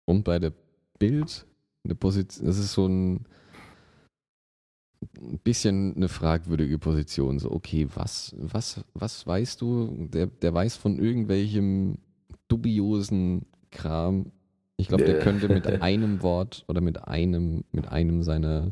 [0.06, 0.52] und bei der
[1.00, 1.46] Bild
[1.86, 3.26] eine Position, das ist so ein,
[5.22, 7.40] ein bisschen eine fragwürdige Position.
[7.40, 10.08] So, okay, was, was, was weißt du?
[10.12, 11.98] Der, der weiß von irgendwelchem
[12.48, 14.32] dubiosen Kram.
[14.78, 15.24] Ich glaube, der Ja.
[15.24, 18.72] könnte mit einem Wort oder mit einem, mit einem seiner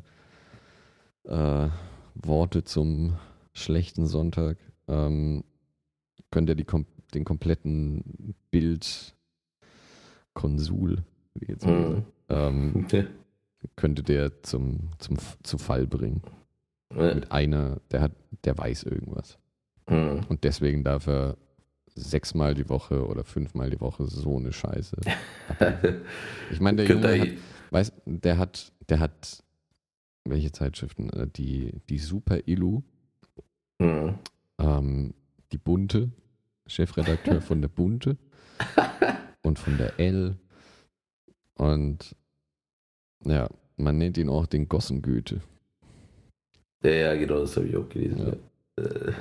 [1.25, 1.67] äh,
[2.15, 3.17] Worte zum
[3.53, 4.57] schlechten Sonntag,
[4.87, 5.43] ähm,
[6.31, 9.15] könnte er die, kom den kompletten Bild
[10.33, 11.03] Konsul,
[11.35, 12.03] wie jetzt Mhm.
[12.29, 12.87] ähm.
[13.75, 16.21] könnte der zum, zum, zum Fall bringen.
[16.95, 17.13] Ja.
[17.15, 18.11] Mit einer, der hat,
[18.43, 19.37] der weiß irgendwas.
[19.89, 20.21] Hm.
[20.29, 21.37] Und deswegen darf er
[21.93, 24.97] sechsmal die Woche oder fünfmal die Woche so eine Scheiße.
[26.51, 27.29] Ich meine, der Junge hat,
[27.71, 29.43] weiß, der hat, der hat,
[30.25, 31.09] welche Zeitschriften?
[31.11, 32.81] Äh, Die, die Super Illu,
[33.81, 34.15] Hm.
[34.59, 35.13] ähm,
[35.51, 36.11] die Bunte,
[36.67, 38.17] Chefredakteur von der Bunte
[39.43, 40.37] und von der L.
[41.55, 42.15] Und
[43.23, 43.47] ja,
[43.77, 45.41] man nennt ihn auch den Gossengöte.
[46.83, 48.19] Ja, ja, genau, das habe ich auch gelesen.
[48.19, 48.25] Ja.
[48.27, 48.83] Ja.
[48.83, 49.13] Äh,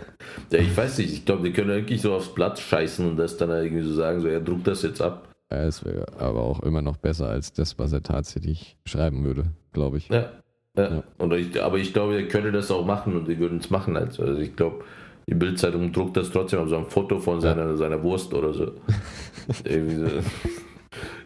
[0.52, 3.36] Ja, ich weiß nicht, ich glaube, die können wirklich so aufs Blatt scheißen und das
[3.36, 5.28] dann irgendwie so sagen, so, er druckt das jetzt ab.
[5.50, 9.46] Ja, Es wäre aber auch immer noch besser als das, was er tatsächlich schreiben würde,
[9.72, 10.08] glaube ich.
[10.08, 10.32] Ja.
[10.76, 11.04] ja.
[11.20, 11.32] Ja.
[11.36, 13.96] Ich, aber ich glaube, er könnte das auch machen und die würden es machen.
[13.96, 14.84] Also, also ich glaube,
[15.28, 18.72] die Bildzeitung druckt das trotzdem auf so ein Foto von seiner, seiner Wurst oder so.
[19.64, 20.06] Irgendwie so.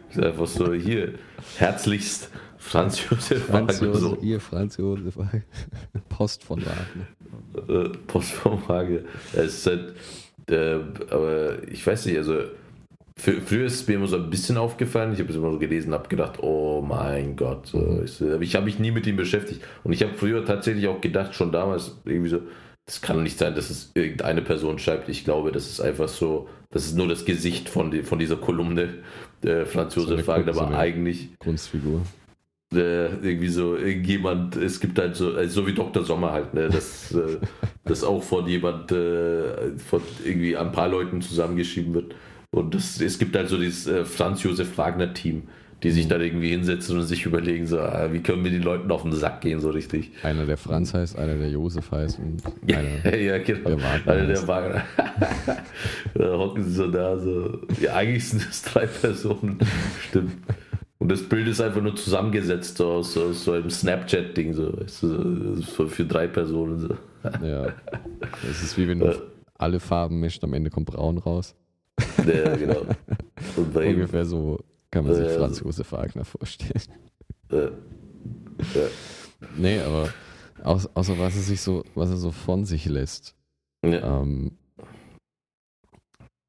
[0.09, 1.13] Ist einfach so, hier,
[1.57, 2.29] herzlichst
[2.59, 5.17] Franz Josef Franz Wagner, Josef, ihr Franz Josef,
[6.09, 7.85] Post von Wagner.
[7.85, 8.99] äh, Post vom Wagner.
[9.33, 9.93] Es ist halt,
[10.49, 10.79] äh,
[11.09, 12.43] aber ich weiß nicht, also
[13.15, 15.13] für, früher ist es mir immer so ein bisschen aufgefallen.
[15.13, 17.67] Ich habe es immer so gelesen, habe gedacht, oh mein Gott.
[17.67, 19.61] So, ich, aber ich habe mich nie mit ihm beschäftigt.
[19.83, 22.41] Und ich habe früher tatsächlich auch gedacht, schon damals irgendwie so,
[22.85, 25.09] das kann nicht sein, dass es irgendeine Person schreibt.
[25.09, 28.37] Ich glaube, das ist einfach so, das ist nur das Gesicht von, die, von dieser
[28.37, 28.95] Kolumne.
[29.43, 32.01] Äh, Franz Josef Wagner, aber eigentlich Kunstfigur.
[32.73, 36.03] Äh, irgendwie so irgendjemand, es gibt halt so, also so wie Dr.
[36.03, 37.37] Sommer halt, ne, das, äh,
[37.85, 42.15] das auch von jemand, äh, von irgendwie ein paar Leuten zusammengeschrieben wird.
[42.51, 45.43] Und das, es gibt halt so dieses äh, Franz Josef Wagner Team,
[45.81, 48.91] die sich dann irgendwie hinsetzen und sich überlegen, so, ah, wie können wir den Leuten
[48.91, 50.11] auf den Sack gehen, so richtig.
[50.23, 52.43] Einer, der Franz heißt, einer, der Josef heißt und
[52.75, 53.69] einer, ja genau.
[53.69, 54.47] der Wagner Einer der.
[54.47, 54.83] Wagner.
[56.15, 57.61] da hocken sie so da, so.
[57.81, 59.57] Ja, eigentlich sind es drei Personen.
[60.07, 60.33] Stimmt.
[61.01, 65.87] Und das Bild ist einfach nur zusammengesetzt so aus, aus so einem Snapchat-Ding, so, so
[65.87, 66.79] für, drei Personen.
[66.79, 66.89] So.
[67.45, 67.73] ja.
[68.49, 69.21] Es ist wie wenn du
[69.55, 71.55] alle Farben mischt, am Ende kommt braun raus.
[72.25, 72.85] Ja, genau.
[73.55, 74.59] Ungefähr so
[74.91, 76.81] kann man sich Franz Josef Wagner vorstellen.
[77.51, 77.69] äh,
[79.57, 80.09] Nee, aber
[80.63, 83.35] außer, außer was er sich so, was er so von sich lässt.
[83.85, 84.57] ja, Ähm,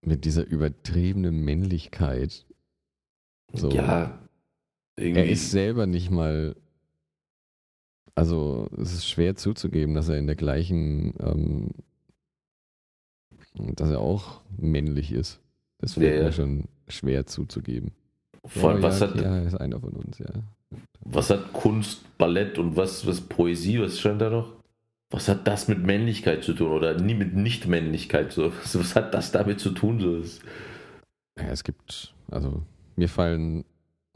[0.02, 2.46] mit dieser übertriebenen Männlichkeit.
[3.52, 3.70] So.
[3.70, 4.18] ja,
[5.00, 5.20] irgendwie.
[5.20, 6.54] Er ist selber nicht mal.
[8.14, 11.14] Also, es ist schwer zuzugeben, dass er in der gleichen.
[11.20, 11.70] Ähm,
[13.54, 15.40] dass er auch männlich ist.
[15.78, 16.32] Das fällt Ja, ja.
[16.32, 17.92] schon schwer zuzugeben.
[18.46, 20.26] vor allem, Oh, was ja, hat, ja, er ist einer von uns, ja.
[21.00, 24.52] Was hat Kunst, Ballett und was, was Poesie, was stand da noch?
[25.10, 28.32] Was hat das mit Männlichkeit zu tun oder nie mit Nicht-Männlichkeit?
[28.32, 28.52] So?
[28.54, 29.98] Was, was hat das damit zu tun?
[30.00, 30.16] So?
[31.38, 32.62] Ja, es gibt, also
[32.96, 33.64] mir fallen,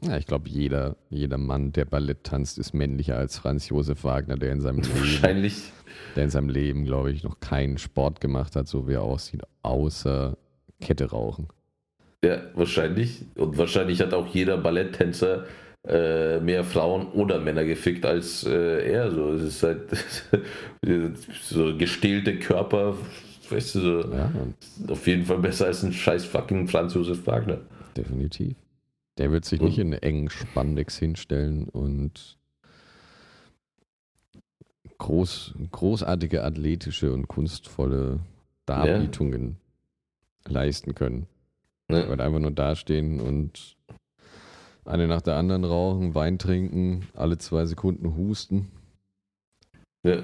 [0.01, 4.37] ja, ich glaube, jeder, jeder Mann, der Ballett tanzt, ist männlicher als Franz Josef Wagner,
[4.37, 4.81] der in seinem
[5.23, 5.51] Leben,
[6.15, 9.41] der in seinem Leben, glaube ich, noch keinen Sport gemacht hat, so wie er aussieht,
[9.63, 10.37] außer
[10.81, 11.47] Kette rauchen.
[12.23, 13.25] Ja, wahrscheinlich.
[13.35, 15.45] Und wahrscheinlich hat auch jeder Balletttänzer
[15.87, 19.11] äh, mehr Frauen oder Männer gefickt als äh, er.
[19.11, 19.81] So, es ist halt
[21.41, 22.97] so gestählte Körper,
[23.49, 24.31] weißt du, so, Ja,
[24.87, 27.59] auf jeden Fall besser als ein scheiß fucking Franz Josef Wagner.
[27.95, 28.55] definitiv.
[29.17, 32.37] Der wird sich nicht in engen Spandex hinstellen und
[34.97, 38.19] groß, großartige athletische und kunstvolle
[38.65, 39.57] Darbietungen
[40.47, 41.27] leisten können.
[41.87, 42.03] Ne?
[42.03, 43.77] Er wird einfach nur dastehen und
[44.85, 48.71] eine nach der anderen rauchen, Wein trinken, alle zwei Sekunden husten
[50.03, 50.23] Ja.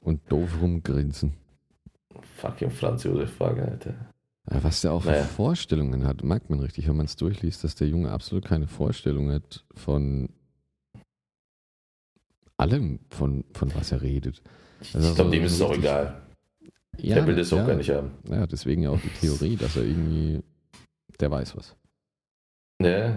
[0.00, 1.34] und doof rumgrinsen.
[2.36, 3.94] Fucking Franz Josef Wagner, Alter.
[4.50, 5.24] Ja, Was der auch für Naja.
[5.24, 9.30] Vorstellungen hat, merkt man richtig, wenn man es durchliest, dass der Junge absolut keine Vorstellung
[9.30, 10.28] hat von
[12.56, 14.42] allem, von, von was er redet.
[14.80, 16.20] Ich Also glaube, so dem ist es auch egal.
[16.98, 18.12] Ja, Der will das auch ja, gar nicht haben.
[18.28, 20.42] Ja, deswegen ja auch die Theorie, dass er irgendwie,
[21.18, 21.74] der weiß was.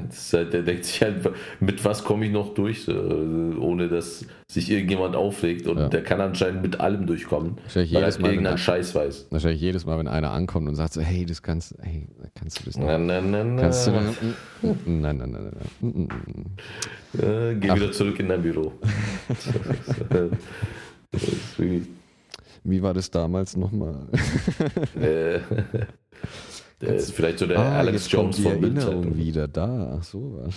[0.09, 1.29] Ist halt, der denkt sich halt,
[1.59, 5.67] mit was komme ich noch durch, ohne dass sich irgendjemand aufregt.
[5.67, 5.89] Und Ja.
[5.89, 9.27] der kann anscheinend mit allem durchkommen, Wahrscheinlich weil er jedes, Mal, wenn, irgendeinen Scheiß weiß.
[9.29, 12.65] wahrscheinlich jedes Mal, wenn einer ankommt und sagt so, hey, das kannst, hey, kannst du
[12.65, 12.87] das noch?
[12.87, 13.61] Na, na, na, na.
[13.61, 14.15] Kannst du das?
[14.85, 16.47] Nein, nein, nein.
[17.19, 17.75] Äh, geh Ach.
[17.75, 18.73] wieder zurück in dein Büro.
[22.63, 24.07] Wie war das damals nochmal?
[24.99, 25.39] äh,
[26.81, 29.17] der ist vielleicht so der Ah, Alex Jones von Bildzeitung.
[29.17, 29.97] wieder da.
[29.99, 30.55] Ach so was.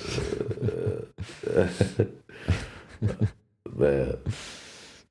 [3.77, 4.15] Naja,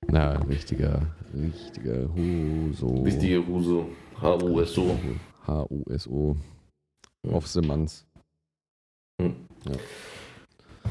[0.07, 1.01] Na, richtiger,
[1.33, 3.03] richtiger Huso.
[3.03, 3.89] richtige Huso.
[4.21, 4.95] H-U-S-O.
[5.47, 6.35] H-U-S-O.
[7.31, 8.05] Auf Simmans.
[9.21, 9.35] Hm.
[9.65, 9.75] Ja.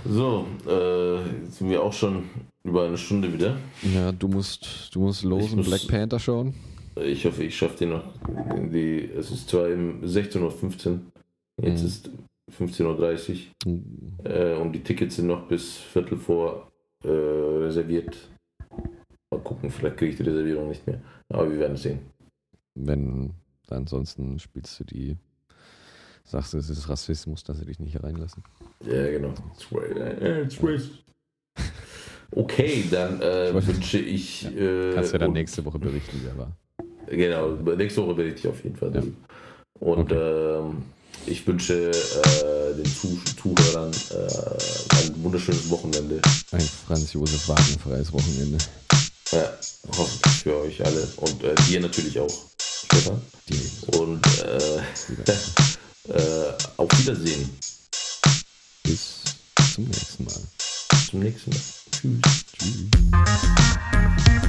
[0.08, 2.24] So, äh, jetzt sind wir auch schon
[2.64, 3.56] über eine Stunde wieder.
[3.94, 6.54] Ja, du musst, du musst los Ich und muss- Black Panther schauen.
[7.04, 8.04] Ich hoffe, ich schaffe den noch.
[8.72, 10.40] Die, es ist zwar um 16.15
[10.90, 11.00] Uhr,
[11.62, 11.86] jetzt Mhm.
[11.86, 12.10] ist
[12.58, 16.70] 15.30 Uhr äh, und die Tickets sind noch bis Viertel vor
[17.04, 18.16] äh, reserviert.
[19.30, 21.00] Mal gucken, vielleicht kriege ich die Reservierung nicht mehr.
[21.28, 21.98] Aber wir werden es sehen.
[22.74, 23.34] Wenn,
[23.68, 25.16] ansonsten spielst du die,
[26.24, 28.42] sagst du, es ist Rassismus, dass sie dich nicht reinlassen.
[28.86, 29.34] Ja, genau.
[29.54, 31.04] It's äh, it's racist.
[32.30, 34.46] Okay, dann äh, wünsche ich.
[34.56, 36.56] Äh, Kannst ja dann und- nächste Woche berichten, wie er war.
[37.10, 38.94] Genau, nächste Woche berichte ich auf jeden Fall.
[38.94, 39.02] Ja.
[39.80, 40.82] Und ähm,
[41.26, 46.20] ich wünsche äh, den Zuh Zuhörern äh, ein wunderschönes Wochenende.
[46.52, 48.58] Ein Franz Josef Wagner freies Wochenende.
[49.32, 49.52] Ja,
[49.96, 51.06] hoffentlich für euch alle.
[51.16, 53.20] Und äh, dir natürlich auch, Stefan.
[53.98, 54.78] Und äh,
[56.12, 57.50] äh, auf Wiedersehen.
[58.82, 59.22] Bis
[59.74, 60.40] zum nächsten Mal.
[60.90, 61.60] Bis zum nächsten Mal.
[61.90, 62.20] Tschüss.
[62.58, 64.48] Tschüss.